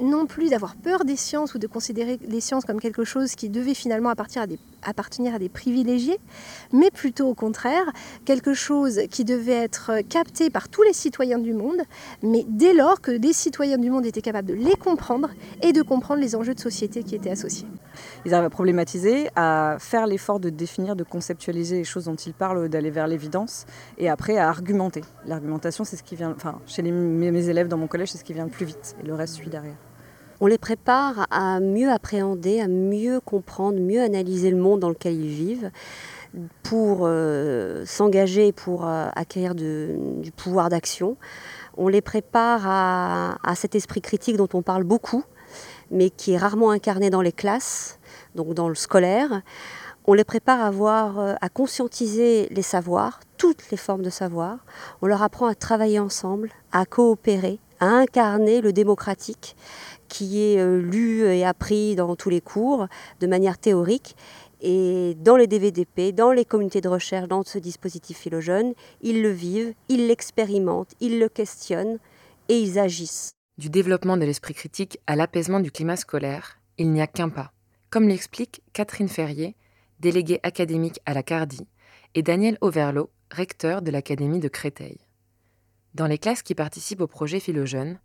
non 0.00 0.26
plus 0.26 0.48
d'avoir 0.50 0.74
peur 0.76 1.04
des 1.04 1.16
sciences 1.16 1.54
ou 1.54 1.58
de 1.58 1.66
considérer 1.66 2.18
les 2.26 2.40
sciences 2.40 2.64
comme 2.64 2.80
quelque 2.80 3.04
chose 3.04 3.34
qui 3.34 3.50
devait 3.50 3.74
finalement 3.74 4.08
appartenir 4.08 4.42
à 4.42 4.46
des, 4.46 4.58
appartenir 4.82 5.34
à 5.34 5.38
des 5.38 5.48
privilégiés, 5.48 6.18
mais 6.72 6.90
plutôt 6.90 7.28
au 7.28 7.34
contraire, 7.34 7.84
quelque 8.24 8.54
chose 8.54 9.00
qui 9.10 9.24
devait 9.24 9.52
être 9.52 10.00
capté 10.08 10.50
par 10.50 10.68
tous 10.68 10.82
les 10.82 10.92
citoyens 10.92 11.38
du 11.38 11.52
monde, 11.52 11.80
mais 12.22 12.44
dès 12.48 12.74
lors 12.74 13.00
que 13.00 13.10
les 13.10 13.32
citoyens 13.32 13.78
du 13.78 13.90
monde 13.90 14.06
étaient 14.06 14.22
capables 14.22 14.48
de 14.48 14.54
les 14.54 14.76
comprendre 14.76 15.30
et 15.62 15.72
de 15.72 15.82
comprendre 15.82 16.20
les 16.20 16.34
enjeux 16.34 16.54
de 16.54 16.60
société 16.60 17.02
qui 17.02 17.14
étaient 17.14 17.30
associés. 17.30 17.66
Ils 18.24 18.34
arrivent 18.34 18.46
à 18.46 18.50
problématiser, 18.50 19.28
à 19.36 19.76
faire 19.78 20.06
l'effort 20.06 20.40
de 20.40 20.50
définir, 20.50 20.96
de 20.96 21.04
conceptualiser 21.04 21.76
les 21.76 21.84
choses 21.84 22.04
dont 22.04 22.14
ils 22.14 22.34
parlent, 22.34 22.68
d'aller 22.68 22.90
vers 22.90 23.06
l'évidence, 23.06 23.66
et 23.98 24.08
après 24.08 24.36
à 24.38 24.48
argumenter. 24.48 25.02
L'argumentation, 25.26 25.84
c'est 25.84 25.96
ce 25.96 26.02
qui 26.02 26.16
vient, 26.16 26.32
enfin, 26.34 26.60
chez 26.66 26.82
mes 26.82 27.48
élèves 27.48 27.68
dans 27.68 27.78
mon 27.78 27.86
collège, 27.86 28.12
c'est 28.12 28.18
ce 28.18 28.24
qui 28.24 28.32
vient 28.32 28.44
le 28.44 28.50
plus 28.50 28.66
vite, 28.66 28.96
et 29.02 29.06
le 29.06 29.14
reste 29.14 29.34
suit 29.34 29.50
derrière 29.50 29.76
on 30.42 30.46
les 30.46 30.58
prépare 30.58 31.28
à 31.30 31.60
mieux 31.60 31.88
appréhender, 31.88 32.60
à 32.60 32.66
mieux 32.66 33.20
comprendre, 33.20 33.78
mieux 33.78 34.02
analyser 34.02 34.50
le 34.50 34.56
monde 34.56 34.80
dans 34.80 34.88
lequel 34.88 35.14
ils 35.14 35.28
vivent 35.28 35.70
pour 36.64 37.02
euh, 37.02 37.84
s'engager, 37.86 38.50
pour 38.50 38.84
euh, 38.84 39.06
acquérir 39.14 39.54
du 39.54 40.32
pouvoir 40.36 40.68
d'action. 40.68 41.16
On 41.76 41.86
les 41.86 42.00
prépare 42.00 42.62
à, 42.66 43.38
à 43.48 43.54
cet 43.54 43.76
esprit 43.76 44.00
critique 44.00 44.36
dont 44.36 44.48
on 44.52 44.62
parle 44.62 44.82
beaucoup, 44.82 45.22
mais 45.92 46.10
qui 46.10 46.32
est 46.32 46.38
rarement 46.38 46.72
incarné 46.72 47.08
dans 47.08 47.22
les 47.22 47.30
classes, 47.30 48.00
donc 48.34 48.52
dans 48.52 48.68
le 48.68 48.74
scolaire. 48.74 49.42
On 50.08 50.14
les 50.14 50.24
prépare 50.24 50.60
à, 50.60 50.72
voir, 50.72 51.20
euh, 51.20 51.34
à 51.40 51.48
conscientiser 51.50 52.48
les 52.50 52.62
savoirs, 52.62 53.20
toutes 53.38 53.70
les 53.70 53.76
formes 53.76 54.02
de 54.02 54.10
savoir. 54.10 54.58
On 55.02 55.06
leur 55.06 55.22
apprend 55.22 55.46
à 55.46 55.54
travailler 55.54 56.00
ensemble, 56.00 56.50
à 56.72 56.84
coopérer, 56.84 57.60
à 57.82 57.86
incarner 57.86 58.60
le 58.60 58.72
démocratique 58.72 59.56
qui 60.06 60.40
est 60.40 60.60
euh, 60.60 60.80
lu 60.80 61.24
et 61.24 61.44
appris 61.44 61.96
dans 61.96 62.14
tous 62.14 62.30
les 62.30 62.40
cours 62.40 62.86
de 63.20 63.26
manière 63.26 63.58
théorique. 63.58 64.14
Et 64.60 65.16
dans 65.18 65.36
les 65.36 65.48
DVDP, 65.48 66.12
dans 66.14 66.30
les 66.30 66.44
communautés 66.44 66.80
de 66.80 66.88
recherche, 66.88 67.26
dans 67.26 67.42
ce 67.42 67.58
dispositif 67.58 68.18
phylogène, 68.18 68.74
ils 69.00 69.20
le 69.20 69.30
vivent, 69.30 69.74
ils 69.88 70.06
l'expérimentent, 70.06 70.92
ils 71.00 71.18
le 71.18 71.28
questionnent 71.28 71.98
et 72.48 72.56
ils 72.56 72.78
agissent. 72.78 73.32
Du 73.58 73.68
développement 73.68 74.16
de 74.16 74.24
l'esprit 74.24 74.54
critique 74.54 75.00
à 75.08 75.16
l'apaisement 75.16 75.58
du 75.58 75.72
climat 75.72 75.96
scolaire, 75.96 76.60
il 76.78 76.92
n'y 76.92 77.02
a 77.02 77.08
qu'un 77.08 77.30
pas. 77.30 77.50
Comme 77.90 78.06
l'explique 78.06 78.62
Catherine 78.72 79.08
Ferrier, 79.08 79.56
déléguée 79.98 80.38
académique 80.44 81.00
à 81.04 81.14
la 81.14 81.24
CARDI, 81.24 81.66
et 82.14 82.22
Daniel 82.22 82.58
Overlo, 82.60 83.10
recteur 83.32 83.82
de 83.82 83.90
l'Académie 83.90 84.40
de 84.40 84.48
Créteil. 84.48 84.98
Dans 85.94 86.06
les 86.06 86.16
classes 86.16 86.42
qui 86.42 86.54
participent 86.54 87.02
au 87.02 87.06
projet 87.06 87.38
Philogène, 87.38 87.98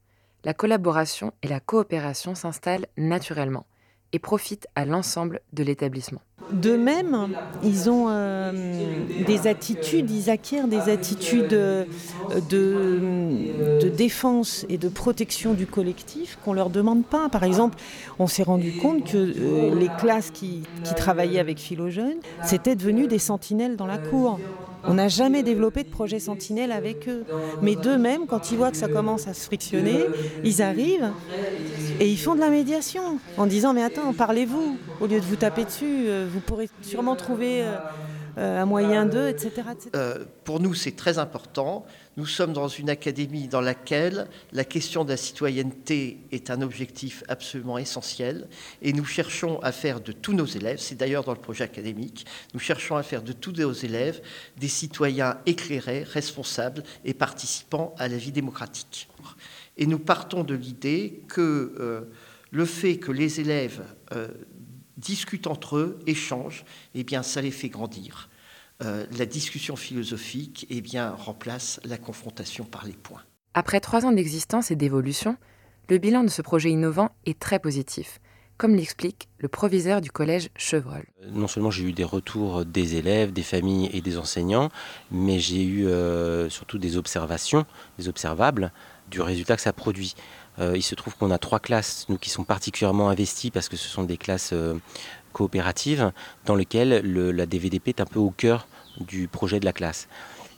la 0.44 0.54
collaboration 0.54 1.32
et 1.42 1.48
la 1.48 1.62
coopération 1.62 2.36
s'installent 2.36 2.88
naturellement 2.98 3.66
et 4.14 4.20
profitent 4.20 4.68
à 4.76 4.86
l'ensemble 4.86 5.42
de 5.54 5.64
l'établissement. 5.64 6.22
De 6.52 6.78
même, 6.78 7.30
ils 7.64 7.90
ont 7.90 8.08
euh, 8.10 8.52
des 9.26 9.48
attitudes, 9.48 10.10
ils 10.12 10.30
acquièrent 10.30 10.68
des 10.68 10.90
attitudes 10.90 11.54
euh, 11.54 11.86
de, 12.50 13.90
défense 13.90 14.66
et 14.70 14.78
de 14.78 14.88
protection 14.88 15.54
du 15.54 15.66
collectif 15.66 16.38
qu'on 16.44 16.52
ne 16.52 16.58
leur 16.58 16.70
demande 16.70 17.06
pas. 17.06 17.30
Par 17.30 17.44
exemple, 17.44 17.78
on 18.20 18.28
s'est 18.28 18.44
rendu 18.44 18.74
compte 18.78 19.04
que 19.06 19.18
euh, 19.18 19.76
les 19.76 19.90
classes 19.98 20.32
qui, 20.32 20.64
qui 20.84 20.94
travaillaient 20.94 21.40
avec 21.40 21.58
Philogène, 21.58 22.18
c'était 22.44 22.76
devenu 22.76 23.08
des 23.08 23.20
sentinelles 23.20 23.76
dans 23.76 23.88
la 23.88 23.98
cour. 23.98 24.40
On 24.84 24.94
n'a 24.96 25.08
jamais 25.08 25.44
développé 25.44 25.84
de 25.84 25.90
projet 25.90 26.20
sentinelle 26.20 26.72
avec 26.72 27.08
eux. 27.10 27.26
Mais 27.62 27.76
d'eux-mêmes, 27.76 28.26
quand 28.28 28.52
ils 28.52 28.58
voient 28.58 28.72
que 28.72 28.78
ça 28.78 28.88
commence 28.88 29.28
à 29.28 29.34
se 29.34 29.46
frictionner, 29.46 30.06
ils 30.44 30.62
arrivent 30.62 31.12
et 32.00 32.10
ils 32.10 32.18
font 32.18 32.36
de 32.36 32.40
la 32.40 32.50
médiation 32.50 33.20
en 33.38 33.46
disant 33.46 33.74
Mais 33.74 33.84
attends, 33.84 34.14
parlez-vous, 34.14 34.78
au 35.02 35.08
lieu 35.08 35.20
de 35.20 35.26
vous 35.26 35.36
taper 35.36 35.66
dessus, 35.66 35.86
euh, 36.08 36.28
vous 36.32 36.40
pourrez 36.40 36.70
sûrement 36.82 37.16
trouver 37.16 37.64
euh, 38.38 38.42
euh, 38.42 38.62
un 38.62 38.66
moyen 38.66 39.06
d'eux, 39.06 39.28
etc. 39.28 39.52
pour 40.44 40.60
nous, 40.60 40.74
c'est 40.74 40.96
très 40.96 41.18
important. 41.18 41.86
Nous 42.18 42.26
sommes 42.26 42.54
dans 42.54 42.68
une 42.68 42.90
académie 42.90 43.48
dans 43.48 43.62
laquelle 43.62 44.28
la 44.52 44.64
question 44.64 45.04
de 45.04 45.10
la 45.10 45.18
citoyenneté 45.18 46.20
est 46.32 46.50
un 46.50 46.62
objectif 46.62 47.24
absolument 47.28 47.78
essentiel 47.78 48.48
et 48.82 48.94
nous 48.94 49.06
cherchons 49.06 49.60
à 49.60 49.72
faire 49.72 50.02
de 50.02 50.12
tous 50.12 50.34
nos 50.34 50.46
élèves, 50.46 50.80
c'est 50.80 50.96
d'ailleurs 50.96 51.24
dans 51.24 51.34
le 51.34 51.40
projet 51.40 51.64
académique, 51.64 52.26
nous 52.54 52.60
cherchons 52.60 52.96
à 52.96 53.04
faire 53.04 53.22
de 53.22 53.34
tous 53.34 53.52
nos 53.52 53.74
élèves 53.74 54.22
des 54.58 54.68
citoyens 54.68 55.38
éclairés, 55.46 56.04
responsables 56.04 56.84
et 57.06 57.14
participants 57.14 57.94
à 58.00 58.08
la 58.08 58.18
vie 58.18 58.32
démocratique. 58.32 59.10
Et 59.78 59.86
nous 59.86 60.00
partons 60.00 60.44
de 60.44 60.56
l'idée 60.56 61.22
que 61.28 61.76
euh, 61.80 62.02
le 62.52 62.66
fait 62.66 62.98
que 62.98 63.12
les 63.12 63.40
élèves 63.40 63.84
euh, 64.14 64.28
discutent 64.98 65.48
entre 65.48 65.78
eux, 65.78 66.00
échangent, 66.08 66.66
eh 66.96 67.04
bien, 67.04 67.24
ça 67.24 67.42
les 67.42 67.52
fait 67.52 67.70
grandir. 67.70 68.30
Euh, 68.84 69.06
la 69.18 69.26
discussion 69.26 69.76
philosophique 69.76 70.68
eh 70.70 70.82
bien, 70.82 71.12
remplace 71.12 71.80
la 71.84 71.98
confrontation 71.98 72.64
par 72.64 72.86
les 72.86 72.94
points. 72.94 73.24
Après 73.54 73.80
trois 73.80 74.06
ans 74.06 74.12
d'existence 74.12 74.70
et 74.70 74.76
d'évolution, 74.76 75.36
le 75.90 75.98
bilan 75.98 76.24
de 76.24 76.30
ce 76.30 76.42
projet 76.42 76.70
innovant 76.70 77.10
est 77.26 77.40
très 77.40 77.58
positif, 77.58 78.20
comme 78.58 78.76
l'explique 78.76 79.30
le 79.40 79.48
proviseur 79.48 80.02
du 80.02 80.12
collège 80.12 80.50
Chevreul. 80.56 81.06
Non 81.32 81.48
seulement 81.48 81.72
j'ai 81.72 81.86
eu 81.86 81.94
des 81.94 82.04
retours 82.04 82.66
des 82.66 82.96
élèves, 82.96 83.34
des 83.34 83.42
familles 83.42 83.90
et 83.94 84.02
des 84.02 84.18
enseignants, 84.18 84.70
mais 85.12 85.40
j'ai 85.40 85.64
eu 85.64 85.88
euh, 85.88 86.50
surtout 86.50 86.78
des 86.78 86.98
observations, 86.98 87.66
des 87.98 88.10
observables 88.10 88.72
du 89.10 89.22
résultat 89.22 89.56
que 89.56 89.62
ça 89.62 89.74
produit. 89.74 90.14
Il 90.60 90.82
se 90.82 90.96
trouve 90.96 91.16
qu'on 91.16 91.32
a 91.32 91.38
trois 91.38 91.60
classes, 91.60 92.06
nous 92.10 92.18
qui 92.18 92.30
sont 92.30 92.44
particulièrement 92.44 93.10
investies 93.10 93.52
parce 93.52 93.70
que 93.70 93.78
ce 93.78 93.88
sont 93.88 94.04
des 94.04 94.18
classes 94.18 94.54
coopérative 95.38 96.12
dans 96.46 96.56
lequel 96.56 96.90
la 97.14 97.46
DVDP 97.46 97.90
est 97.90 98.02
un 98.02 98.06
peu 98.06 98.20
au 98.20 98.32
cœur 98.32 98.68
du 99.00 99.28
projet 99.28 99.60
de 99.60 99.66
la 99.66 99.74
classe. 99.74 100.08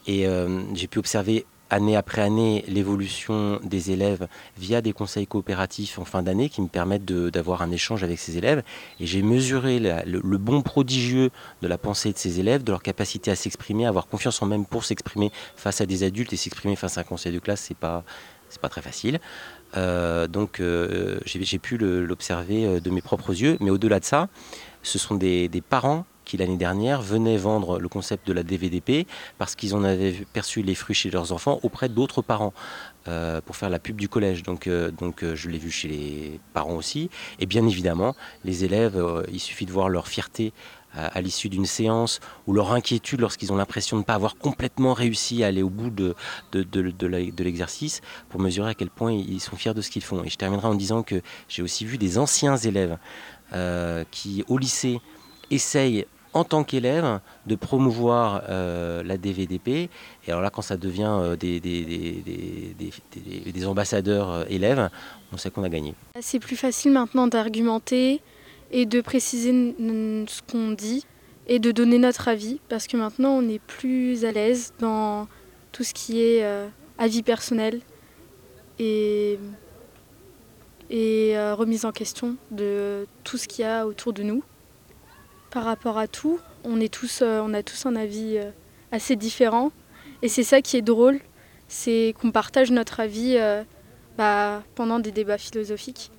Et 0.07 0.25
euh, 0.25 0.61
j'ai 0.73 0.87
pu 0.87 0.99
observer 0.99 1.45
année 1.69 1.97
après 1.97 2.21
année 2.21 2.63
l'évolution 2.67 3.59
des 3.63 3.91
élèves 3.91 4.27
via 4.57 4.81
des 4.81 4.93
conseils 4.93 5.27
coopératifs 5.27 5.99
en 5.99 6.05
fin 6.05 6.23
d'année 6.23 6.49
qui 6.49 6.61
me 6.61 6.67
permettent 6.67 7.05
d'avoir 7.05 7.61
un 7.61 7.71
échange 7.71 8.03
avec 8.03 8.17
ces 8.17 8.37
élèves. 8.37 8.63
Et 8.99 9.05
j'ai 9.05 9.21
mesuré 9.21 9.79
le, 9.79 10.37
bon 10.37 10.61
prodigieux 10.61 11.29
de 11.61 11.67
la 11.67 11.77
pensée 11.77 12.11
de 12.13 12.17
ces 12.17 12.39
élèves, 12.39 12.63
de 12.63 12.71
leur 12.71 12.81
capacité 12.81 13.29
à 13.29 13.35
s'exprimer, 13.35 13.85
à 13.85 13.89
avoir 13.89 14.07
confiance 14.07 14.41
en 14.41 14.47
même 14.47 14.65
pour 14.65 14.85
s'exprimer 14.85 15.31
face 15.57 15.81
à 15.81 15.85
des 15.85 16.03
adultes 16.03 16.33
et 16.33 16.37
s'exprimer 16.37 16.75
face 16.75 16.97
à 16.97 17.01
un 17.01 17.03
conseil 17.03 17.33
de 17.33 17.39
classe, 17.39 17.61
c'est 17.67 17.77
pas 17.77 18.03
pas 18.57 18.69
très 18.69 18.81
facile. 18.81 19.19
Euh, 19.77 20.27
donc 20.27 20.59
euh, 20.59 21.19
j'ai 21.25 21.59
pu 21.59 21.77
l'observer 21.77 22.79
de 22.79 22.89
mes 22.89 23.01
propres 23.01 23.39
yeux. 23.39 23.57
Mais 23.59 23.69
au-delà 23.69 23.99
de 23.99 24.05
ça, 24.05 24.29
ce 24.83 24.97
sont 24.99 25.15
des, 25.15 25.49
parents 25.67 26.05
qui 26.25 26.37
l'année 26.37 26.57
dernière 26.57 27.01
venaient 27.01 27.37
vendre 27.37 27.79
le 27.79 27.87
concept 27.89 28.27
de 28.27 28.33
la 28.33 28.43
DVDP 28.43 29.07
parce 29.39 29.55
qu'ils 29.55 29.75
en 29.75 29.83
avaient 29.83 30.13
perçu 30.31 30.61
les 30.61 30.75
fruits 30.75 30.95
chez 30.95 31.09
leurs 31.09 31.31
enfants 31.31 31.59
auprès 31.63 31.89
d'autres 31.89 32.21
parents 32.21 32.53
euh, 33.07 33.39
pour 33.39 33.55
faire 33.55 33.69
la 33.69 33.79
pub 33.79 33.95
du 33.95 34.09
collège. 34.09 34.43
Donc, 34.43 34.67
euh, 34.67 34.91
donc 34.91 35.23
euh, 35.23 35.33
je 35.33 35.49
l'ai 35.49 35.57
vu 35.57 35.71
chez 35.71 35.87
les 35.87 36.39
parents 36.53 36.75
aussi. 36.75 37.09
Et 37.39 37.45
bien 37.45 37.65
évidemment, 37.65 38.13
les 38.43 38.65
élèves, 38.65 39.01
il 39.31 39.39
suffit 39.39 39.65
de 39.65 39.71
voir 39.71 39.87
leur 39.87 40.07
fierté 40.07 40.53
à, 40.93 41.21
l'issue 41.21 41.49
d'une 41.49 41.65
séance 41.65 42.19
ou 42.45 42.53
leur 42.53 42.73
inquiétude 42.73 43.21
lorsqu'ils 43.21 43.53
ont 43.53 43.55
l'impression 43.55 43.95
de 43.95 44.01
ne 44.01 44.05
pas 44.05 44.15
avoir 44.15 44.35
complètement 44.37 44.93
réussi 44.93 45.43
à 45.43 45.47
aller 45.47 45.61
au 45.61 45.69
bout 45.69 45.91
de, 45.91 46.15
de, 46.51 46.63
de 46.63 47.43
l'exercice 47.43 48.01
pour 48.27 48.41
mesurer 48.41 48.71
à 48.71 48.73
quel 48.73 48.89
point 48.89 49.11
ils 49.11 49.39
sont 49.39 49.55
fiers 49.55 49.73
de 49.73 49.81
ce 49.81 49.91
qu'ils 49.91 50.03
font. 50.03 50.23
Et 50.23 50.29
je 50.29 50.35
terminerai 50.35 50.67
en 50.67 50.75
disant 50.75 51.03
que 51.03 51.21
j'ai 51.47 51.61
aussi 51.61 51.85
vu 51.85 51.97
des 51.97 52.17
anciens 52.17 52.57
élèves 52.57 52.97
qui, 54.11 54.43
au 54.47 54.57
lycée, 54.57 54.99
essayent 55.51 56.05
en 56.33 56.43
tant 56.43 56.63
qu'élève 56.63 57.19
de 57.47 57.55
promouvoir 57.55 58.43
euh, 58.49 59.03
la 59.03 59.17
DVDP. 59.17 59.67
Et 59.67 59.89
alors 60.29 60.41
là, 60.41 60.49
quand 60.49 60.61
ça 60.61 60.77
devient 60.77 61.09
euh, 61.09 61.35
des, 61.35 61.65
ambassadeurs 63.65 64.49
élèves, 64.51 64.89
on 65.33 65.37
sait 65.37 65.49
qu'on 65.49 65.63
a 65.63 65.69
gagné. 65.69 65.95
C'est 66.21 66.39
plus 66.39 66.55
facile 66.55 66.91
maintenant 66.91 67.27
d'argumenter 67.27 68.21
et 68.71 68.85
de 68.85 69.01
préciser 69.01 69.51
ce 69.51 70.41
qu'on 70.51 70.71
dit 70.71 71.05
et 71.47 71.59
de 71.59 71.71
donner 71.71 71.97
notre 71.97 72.27
avis 72.27 72.59
parce 72.69 72.85
que 72.85 72.95
maintenant 72.97 73.31
on 73.31 73.49
est 73.49 73.59
plus 73.59 74.23
à 74.25 74.31
l'aise 74.31 74.73
dans 74.79 75.27
tout 75.71 75.83
ce 75.83 75.93
qui 75.93 76.21
est 76.21 76.45
avis 76.99 77.23
personnel 77.23 77.81
et 78.77 79.39
et 80.89 81.37
euh, 81.37 81.55
remise 81.55 81.85
en 81.85 81.91
question 81.91 82.35
de 82.51 83.05
tout 83.23 83.37
ce 83.37 83.47
qu'il 83.47 83.63
y 83.63 83.67
a 83.67 83.85
autour 83.85 84.13
de 84.13 84.23
nous. 84.23 84.43
Par 85.51 85.63
rapport 85.63 85.97
à 85.97 86.07
tout, 86.07 86.39
on, 86.63 86.79
est 86.79 86.93
tous, 86.93 87.21
euh, 87.21 87.41
on 87.43 87.53
a 87.53 87.63
tous 87.63 87.85
un 87.85 87.95
avis 87.95 88.37
euh, 88.37 88.51
assez 88.91 89.15
différent. 89.15 89.71
Et 90.21 90.27
c'est 90.27 90.43
ça 90.43 90.61
qui 90.61 90.77
est 90.77 90.81
drôle, 90.81 91.19
c'est 91.67 92.13
qu'on 92.19 92.31
partage 92.31 92.71
notre 92.71 92.99
avis 92.99 93.37
bah, 94.17 94.63
pendant 94.75 94.99
des 94.99 95.11
débats 95.11 95.37
philosophiques. 95.37 96.11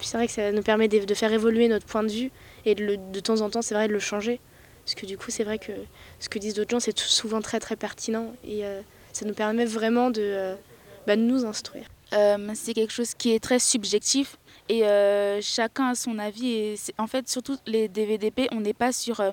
c'est 0.00 0.16
vrai 0.16 0.26
que 0.26 0.32
ça 0.32 0.52
nous 0.52 0.62
permet 0.62 0.88
de, 0.88 1.14
faire 1.14 1.32
évoluer 1.32 1.68
notre 1.68 1.84
point 1.84 2.02
de 2.02 2.10
vue 2.10 2.30
et 2.64 2.74
de, 2.74 2.96
de 2.96 3.20
temps 3.20 3.42
en 3.42 3.50
temps, 3.50 3.60
c'est 3.60 3.74
vrai, 3.74 3.88
de 3.88 3.92
le 3.92 3.98
changer. 3.98 4.40
Parce 4.86 4.94
que 4.94 5.04
du 5.04 5.18
coup, 5.18 5.30
c'est 5.30 5.44
vrai 5.44 5.58
que 5.58 5.72
ce 6.18 6.30
que 6.30 6.38
disent 6.38 6.54
d'autres 6.54 6.70
gens, 6.70 6.80
c'est 6.80 6.98
souvent 6.98 7.42
très 7.42 7.60
très 7.60 7.76
pertinent 7.76 8.32
et 8.42 8.62
ça 9.12 9.26
nous 9.26 9.34
permet 9.34 9.66
vraiment 9.66 10.10
de, 10.10 10.54
bah, 11.06 11.16
de 11.16 11.22
nous 11.22 11.44
instruire. 11.44 11.88
Euh, 12.12 12.36
c'est 12.54 12.74
quelque 12.74 12.92
chose 12.92 13.14
qui 13.14 13.32
est 13.32 13.40
très 13.40 13.58
subjectif 13.58 14.36
et 14.68 14.84
euh, 14.84 15.40
chacun 15.40 15.88
a 15.88 15.94
son 15.94 16.18
avis. 16.18 16.52
Et 16.52 16.76
en 16.98 17.06
fait, 17.06 17.28
surtout 17.28 17.56
les 17.66 17.88
DVDP, 17.88 18.48
on 18.52 18.60
n'est 18.60 18.74
pas 18.74 18.92
sur 18.92 19.20
euh, 19.20 19.30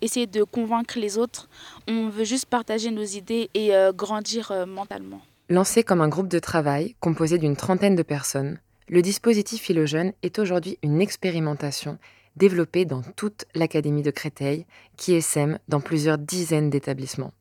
essayer 0.00 0.26
de 0.26 0.42
convaincre 0.42 0.98
les 0.98 1.18
autres. 1.18 1.48
On 1.88 2.08
veut 2.08 2.24
juste 2.24 2.46
partager 2.46 2.90
nos 2.90 3.04
idées 3.04 3.50
et 3.54 3.72
grandir 3.94 4.52
mentalement. 4.66 5.20
Lancé 5.48 5.82
comme 5.82 6.00
un 6.00 6.08
groupe 6.08 6.28
de 6.28 6.38
travail 6.38 6.94
composé 7.00 7.38
d'une 7.38 7.56
trentaine 7.56 7.96
de 7.96 8.02
personnes, 8.02 8.58
le 8.88 9.02
dispositif 9.02 9.62
Philogène 9.62 10.12
est 10.22 10.38
aujourd'hui 10.38 10.78
une 10.82 11.00
expérimentation 11.00 11.98
développée 12.36 12.84
dans 12.84 13.02
toute 13.16 13.44
l'Académie 13.54 14.02
de 14.02 14.10
Créteil, 14.10 14.66
qui 14.96 15.14
essaime 15.14 15.58
dans 15.68 15.80
plusieurs 15.80 16.18
dizaines 16.18 16.70
d'établissements. 16.70 17.32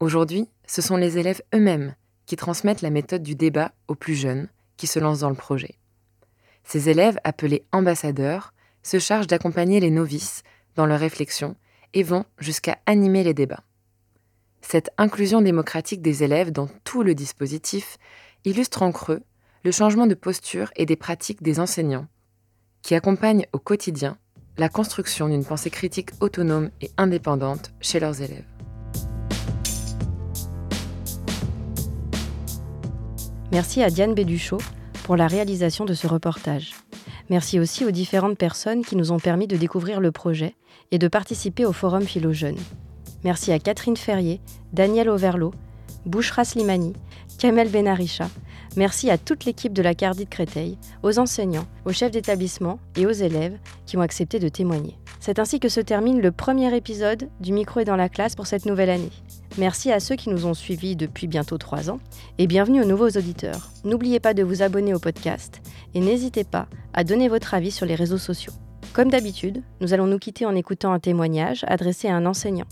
Aujourd'hui, 0.00 0.48
ce 0.66 0.82
sont 0.82 0.96
les 0.96 1.18
élèves 1.18 1.42
eux-mêmes 1.54 1.94
qui 2.26 2.36
transmettent 2.36 2.82
la 2.82 2.90
méthode 2.90 3.22
du 3.22 3.34
débat 3.34 3.72
aux 3.88 3.94
plus 3.94 4.14
jeunes 4.14 4.48
qui 4.76 4.86
se 4.86 4.98
lancent 4.98 5.20
dans 5.20 5.30
le 5.30 5.34
projet. 5.34 5.74
Ces 6.68 6.90
élèves, 6.90 7.18
appelés 7.24 7.64
ambassadeurs, 7.72 8.52
se 8.82 8.98
chargent 8.98 9.26
d'accompagner 9.26 9.80
les 9.80 9.88
novices 9.88 10.42
dans 10.74 10.84
leurs 10.84 11.00
réflexions 11.00 11.56
et 11.94 12.02
vont 12.02 12.26
jusqu'à 12.38 12.76
animer 12.84 13.24
les 13.24 13.32
débats. 13.32 13.64
Cette 14.60 14.90
inclusion 14.98 15.40
démocratique 15.40 16.02
des 16.02 16.24
élèves 16.24 16.52
dans 16.52 16.68
tout 16.84 17.02
le 17.02 17.14
dispositif 17.14 17.96
illustre 18.44 18.82
en 18.82 18.92
creux 18.92 19.22
le 19.64 19.72
changement 19.72 20.06
de 20.06 20.12
posture 20.12 20.70
et 20.76 20.84
des 20.84 20.96
pratiques 20.96 21.42
des 21.42 21.58
enseignants, 21.58 22.06
qui 22.82 22.94
accompagnent 22.94 23.46
au 23.54 23.58
quotidien 23.58 24.18
la 24.58 24.68
construction 24.68 25.30
d'une 25.30 25.46
pensée 25.46 25.70
critique 25.70 26.10
autonome 26.20 26.70
et 26.82 26.90
indépendante 26.98 27.72
chez 27.80 27.98
leurs 27.98 28.20
élèves. 28.20 28.44
Merci 33.52 33.82
à 33.82 33.88
Diane 33.88 34.12
Béduchot 34.12 34.58
pour 35.08 35.16
la 35.16 35.26
réalisation 35.26 35.86
de 35.86 35.94
ce 35.94 36.06
reportage. 36.06 36.74
Merci 37.30 37.58
aussi 37.58 37.86
aux 37.86 37.90
différentes 37.90 38.36
personnes 38.36 38.84
qui 38.84 38.94
nous 38.94 39.10
ont 39.10 39.18
permis 39.18 39.46
de 39.46 39.56
découvrir 39.56 40.00
le 40.00 40.12
projet 40.12 40.54
et 40.90 40.98
de 40.98 41.08
participer 41.08 41.64
au 41.64 41.72
Forum 41.72 42.02
Philo 42.02 42.34
Jeunes. 42.34 42.58
Merci 43.24 43.50
à 43.50 43.58
Catherine 43.58 43.96
Ferrier, 43.96 44.38
Daniel 44.74 45.08
Overlot, 45.08 45.54
Bouchra 46.04 46.44
Slimani, 46.44 46.92
Kamel 47.38 47.70
Benarisha. 47.70 48.28
Merci 48.76 49.10
à 49.10 49.16
toute 49.16 49.46
l'équipe 49.46 49.72
de 49.72 49.80
la 49.80 49.94
Cardi 49.94 50.26
de 50.26 50.28
Créteil, 50.28 50.76
aux 51.02 51.18
enseignants, 51.18 51.66
aux 51.86 51.92
chefs 51.92 52.12
d'établissement 52.12 52.78
et 52.94 53.06
aux 53.06 53.10
élèves 53.10 53.56
qui 53.86 53.96
ont 53.96 54.02
accepté 54.02 54.38
de 54.38 54.50
témoigner. 54.50 54.98
C'est 55.20 55.38
ainsi 55.38 55.58
que 55.58 55.70
se 55.70 55.80
termine 55.80 56.20
le 56.20 56.32
premier 56.32 56.76
épisode 56.76 57.30
du 57.40 57.54
Micro 57.54 57.80
est 57.80 57.86
dans 57.86 57.96
la 57.96 58.10
classe 58.10 58.36
pour 58.36 58.46
cette 58.46 58.66
nouvelle 58.66 58.90
année. 58.90 59.12
Merci 59.58 59.90
à 59.90 59.98
ceux 59.98 60.14
qui 60.14 60.30
nous 60.30 60.46
ont 60.46 60.54
suivis 60.54 60.94
depuis 60.94 61.26
bientôt 61.26 61.58
trois 61.58 61.90
ans 61.90 61.98
et 62.38 62.46
bienvenue 62.46 62.80
aux 62.80 62.86
nouveaux 62.86 63.08
auditeurs. 63.08 63.70
N'oubliez 63.82 64.20
pas 64.20 64.32
de 64.32 64.44
vous 64.44 64.62
abonner 64.62 64.94
au 64.94 65.00
podcast 65.00 65.60
et 65.94 66.00
n'hésitez 66.00 66.44
pas 66.44 66.68
à 66.94 67.02
donner 67.02 67.26
votre 67.26 67.54
avis 67.54 67.72
sur 67.72 67.84
les 67.84 67.96
réseaux 67.96 68.18
sociaux. 68.18 68.52
Comme 68.92 69.10
d'habitude, 69.10 69.64
nous 69.80 69.92
allons 69.92 70.06
nous 70.06 70.20
quitter 70.20 70.46
en 70.46 70.54
écoutant 70.54 70.92
un 70.92 71.00
témoignage 71.00 71.64
adressé 71.66 72.06
à 72.06 72.14
un 72.14 72.24
enseignant. 72.24 72.68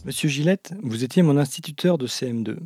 Monsieur 0.09 0.31
Gillette, 0.31 0.73
vous 0.83 1.05
étiez 1.05 1.21
mon 1.21 1.37
instituteur 1.37 1.99
de 1.99 2.07
CM2. 2.07 2.57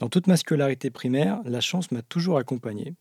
Dans 0.00 0.08
toute 0.08 0.26
ma 0.26 0.36
scolarité 0.36 0.90
primaire, 0.90 1.38
la 1.44 1.60
chance 1.60 1.92
m'a 1.92 2.02
toujours 2.02 2.38
accompagné. 2.38 2.96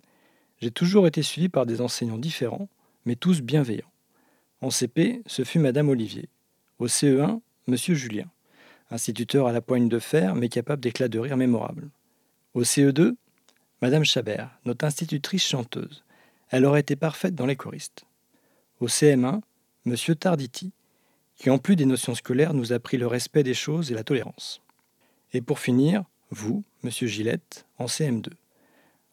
J'ai 0.62 0.70
toujours 0.70 1.08
été 1.08 1.24
suivi 1.24 1.50
par 1.50 1.66
des 1.66 1.82
enseignants 1.82 2.20
différents, 2.20 2.70
mais 3.06 3.16
tous 3.16 3.42
bienveillants. 3.42 3.92
En 4.62 4.70
CP, 4.70 5.24
ce 5.26 5.44
fut 5.44 5.58
Madame 5.58 5.90
Olivier. 5.90 6.30
Au 6.78 6.86
CE1, 6.86 7.40
Monsieur 7.66 7.96
Julien, 7.96 8.28
instituteur 8.92 9.48
à 9.48 9.52
la 9.52 9.62
poigne 9.62 9.90
de 9.90 9.98
fer, 9.98 10.36
mais 10.36 10.50
capable 10.50 10.84
d'éclats 10.84 11.08
de 11.08 11.18
rire 11.18 11.36
mémorables. 11.36 11.90
Au 12.54 12.62
CE2, 12.62 13.16
Madame 13.82 14.04
Chabert, 14.04 14.60
notre 14.66 14.86
institutrice 14.86 15.48
chanteuse. 15.48 16.04
Elle 16.52 16.66
aurait 16.66 16.82
été 16.82 16.96
parfaite 16.96 17.34
dans 17.34 17.48
les 17.48 17.56
choristes. 17.56 18.06
Au 18.80 18.86
CM1, 18.86 19.42
Monsieur 19.86 20.14
Tarditi, 20.14 20.72
qui 21.38 21.50
en 21.50 21.58
plus 21.58 21.76
des 21.76 21.86
notions 21.86 22.15
scolaires 22.15 22.54
nous 22.54 22.73
a 22.73 22.78
appris 22.78 22.97
le 22.97 23.08
respect 23.08 23.43
des 23.43 23.54
choses 23.54 23.91
et 23.91 23.95
la 23.95 24.04
tolérance. 24.04 24.62
Et 25.34 25.41
pour 25.41 25.60
finir, 25.60 26.04
vous, 26.32 26.63
Monsieur 26.84 27.08
Gillette, 27.08 27.65
en 27.78 27.86
CM2. 27.86 28.30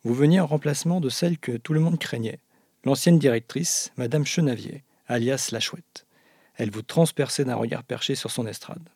Vous 0.02 0.14
veniez 0.14 0.40
en 0.40 0.46
remplacement 0.46 1.00
de 1.00 1.08
celle 1.08 1.38
que 1.38 1.52
tout 1.52 1.74
le 1.74 1.80
monde 1.80 1.98
craignait, 1.98 2.40
l'ancienne 2.84 3.18
directrice, 3.18 3.92
Madame 3.96 4.26
Chenavier, 4.26 4.84
alias 5.06 5.50
la 5.52 5.60
Chouette 5.60 6.04
elle 6.56 6.70
vous 6.70 6.82
transperçait 6.82 7.44
d'un 7.44 7.56
regard 7.56 7.82
perché 7.82 8.14
sur 8.14 8.30
son 8.30 8.46
estrade. 8.46 8.88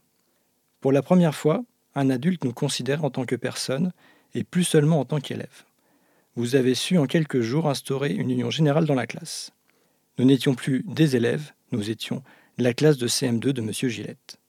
Pour 0.80 0.92
la 0.92 1.02
première 1.02 1.34
fois, 1.34 1.64
un 1.94 2.10
adulte 2.10 2.44
nous 2.44 2.52
considère 2.52 3.04
en 3.04 3.10
tant 3.10 3.24
que 3.24 3.36
personne 3.36 3.92
et 4.34 4.44
plus 4.44 4.64
seulement 4.64 5.00
en 5.00 5.04
tant 5.04 5.20
qu'élève. 5.20 5.64
Vous 6.36 6.54
avez 6.54 6.74
su 6.74 6.98
en 6.98 7.06
quelques 7.06 7.40
jours 7.40 7.68
instaurer 7.68 8.12
une 8.12 8.30
union 8.30 8.50
générale 8.50 8.86
dans 8.86 8.94
la 8.94 9.06
classe. 9.06 9.52
Nous 10.18 10.24
n'étions 10.24 10.54
plus 10.54 10.84
des 10.86 11.16
élèves, 11.16 11.52
nous 11.72 11.90
étions 11.90 12.22
la 12.58 12.74
classe 12.74 12.98
de 12.98 13.06
CM2 13.06 13.50
de 13.50 13.62
M. 13.62 13.72
Gillette. 13.72 14.40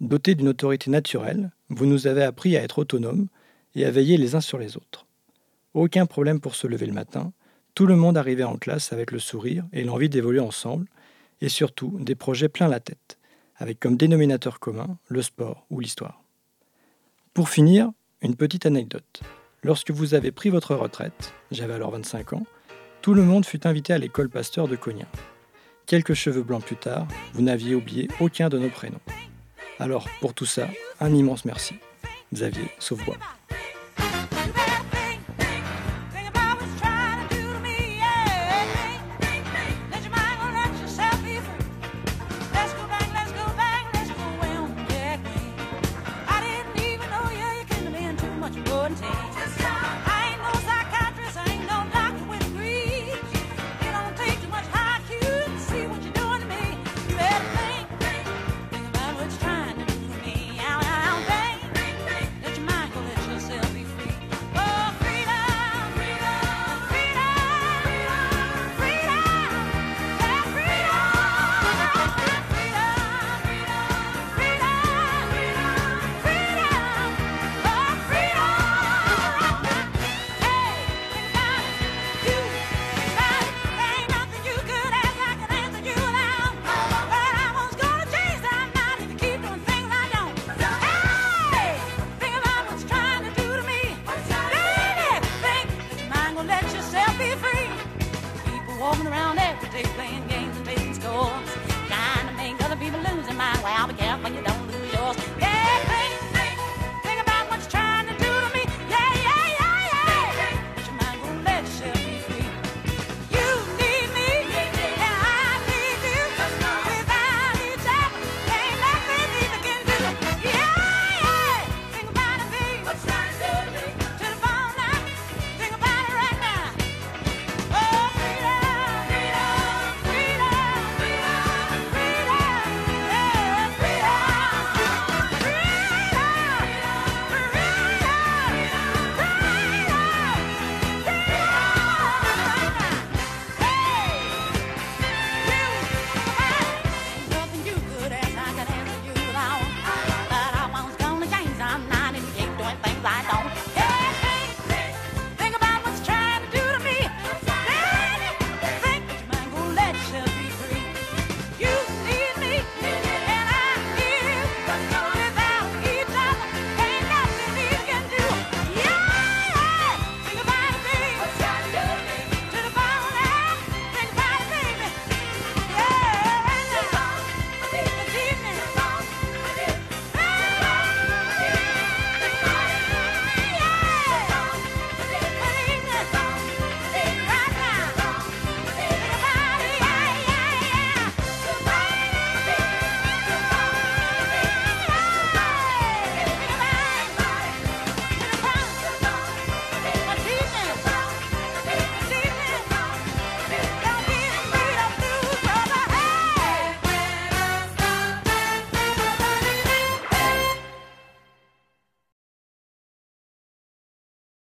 Doté 0.00 0.34
d'une 0.34 0.48
autorité 0.48 0.90
naturelle, 0.90 1.52
vous 1.68 1.84
nous 1.84 2.06
avez 2.06 2.22
appris 2.22 2.56
à 2.56 2.62
être 2.62 2.78
autonomes 2.78 3.28
et 3.74 3.84
à 3.84 3.90
veiller 3.90 4.16
les 4.16 4.34
uns 4.34 4.40
sur 4.40 4.58
les 4.58 4.78
autres. 4.78 5.06
Aucun 5.74 6.06
problème 6.06 6.40
pour 6.40 6.54
se 6.54 6.66
lever 6.66 6.86
le 6.86 6.94
matin, 6.94 7.32
tout 7.74 7.84
le 7.86 7.94
monde 7.94 8.16
arrivait 8.16 8.42
en 8.42 8.56
classe 8.56 8.92
avec 8.92 9.10
le 9.10 9.18
sourire 9.18 9.66
et 9.72 9.84
l'envie 9.84 10.08
d'évoluer 10.08 10.40
ensemble, 10.40 10.86
et 11.42 11.50
surtout 11.50 11.98
des 12.00 12.14
projets 12.14 12.48
plein 12.48 12.68
la 12.68 12.80
tête, 12.80 13.18
avec 13.56 13.78
comme 13.78 13.98
dénominateur 13.98 14.58
commun 14.58 14.98
le 15.08 15.20
sport 15.20 15.66
ou 15.68 15.80
l'histoire. 15.80 16.22
Pour 17.34 17.50
finir, 17.50 17.90
une 18.22 18.36
petite 18.36 18.64
anecdote. 18.64 19.22
Lorsque 19.62 19.90
vous 19.90 20.14
avez 20.14 20.32
pris 20.32 20.48
votre 20.48 20.74
retraite, 20.74 21.34
j'avais 21.50 21.74
alors 21.74 21.90
25 21.90 22.32
ans, 22.32 22.46
tout 23.02 23.12
le 23.12 23.24
monde 23.24 23.44
fut 23.44 23.66
invité 23.66 23.92
à 23.92 23.98
l'école 23.98 24.30
Pasteur 24.30 24.68
de 24.68 24.76
Cognac. 24.76 25.08
Quelques 25.86 26.14
cheveux 26.14 26.42
blancs 26.42 26.64
plus 26.64 26.76
tard, 26.76 27.06
vous 27.34 27.42
n'aviez 27.42 27.74
oublié 27.74 28.08
aucun 28.20 28.48
de 28.48 28.58
nos 28.58 28.68
prénoms. 28.68 29.00
Alors, 29.78 30.08
pour 30.20 30.32
tout 30.32 30.46
ça, 30.46 30.68
un 31.00 31.14
immense 31.14 31.44
merci. 31.44 31.74
Xavier 32.32 32.64
Sauvebois. 32.78 33.18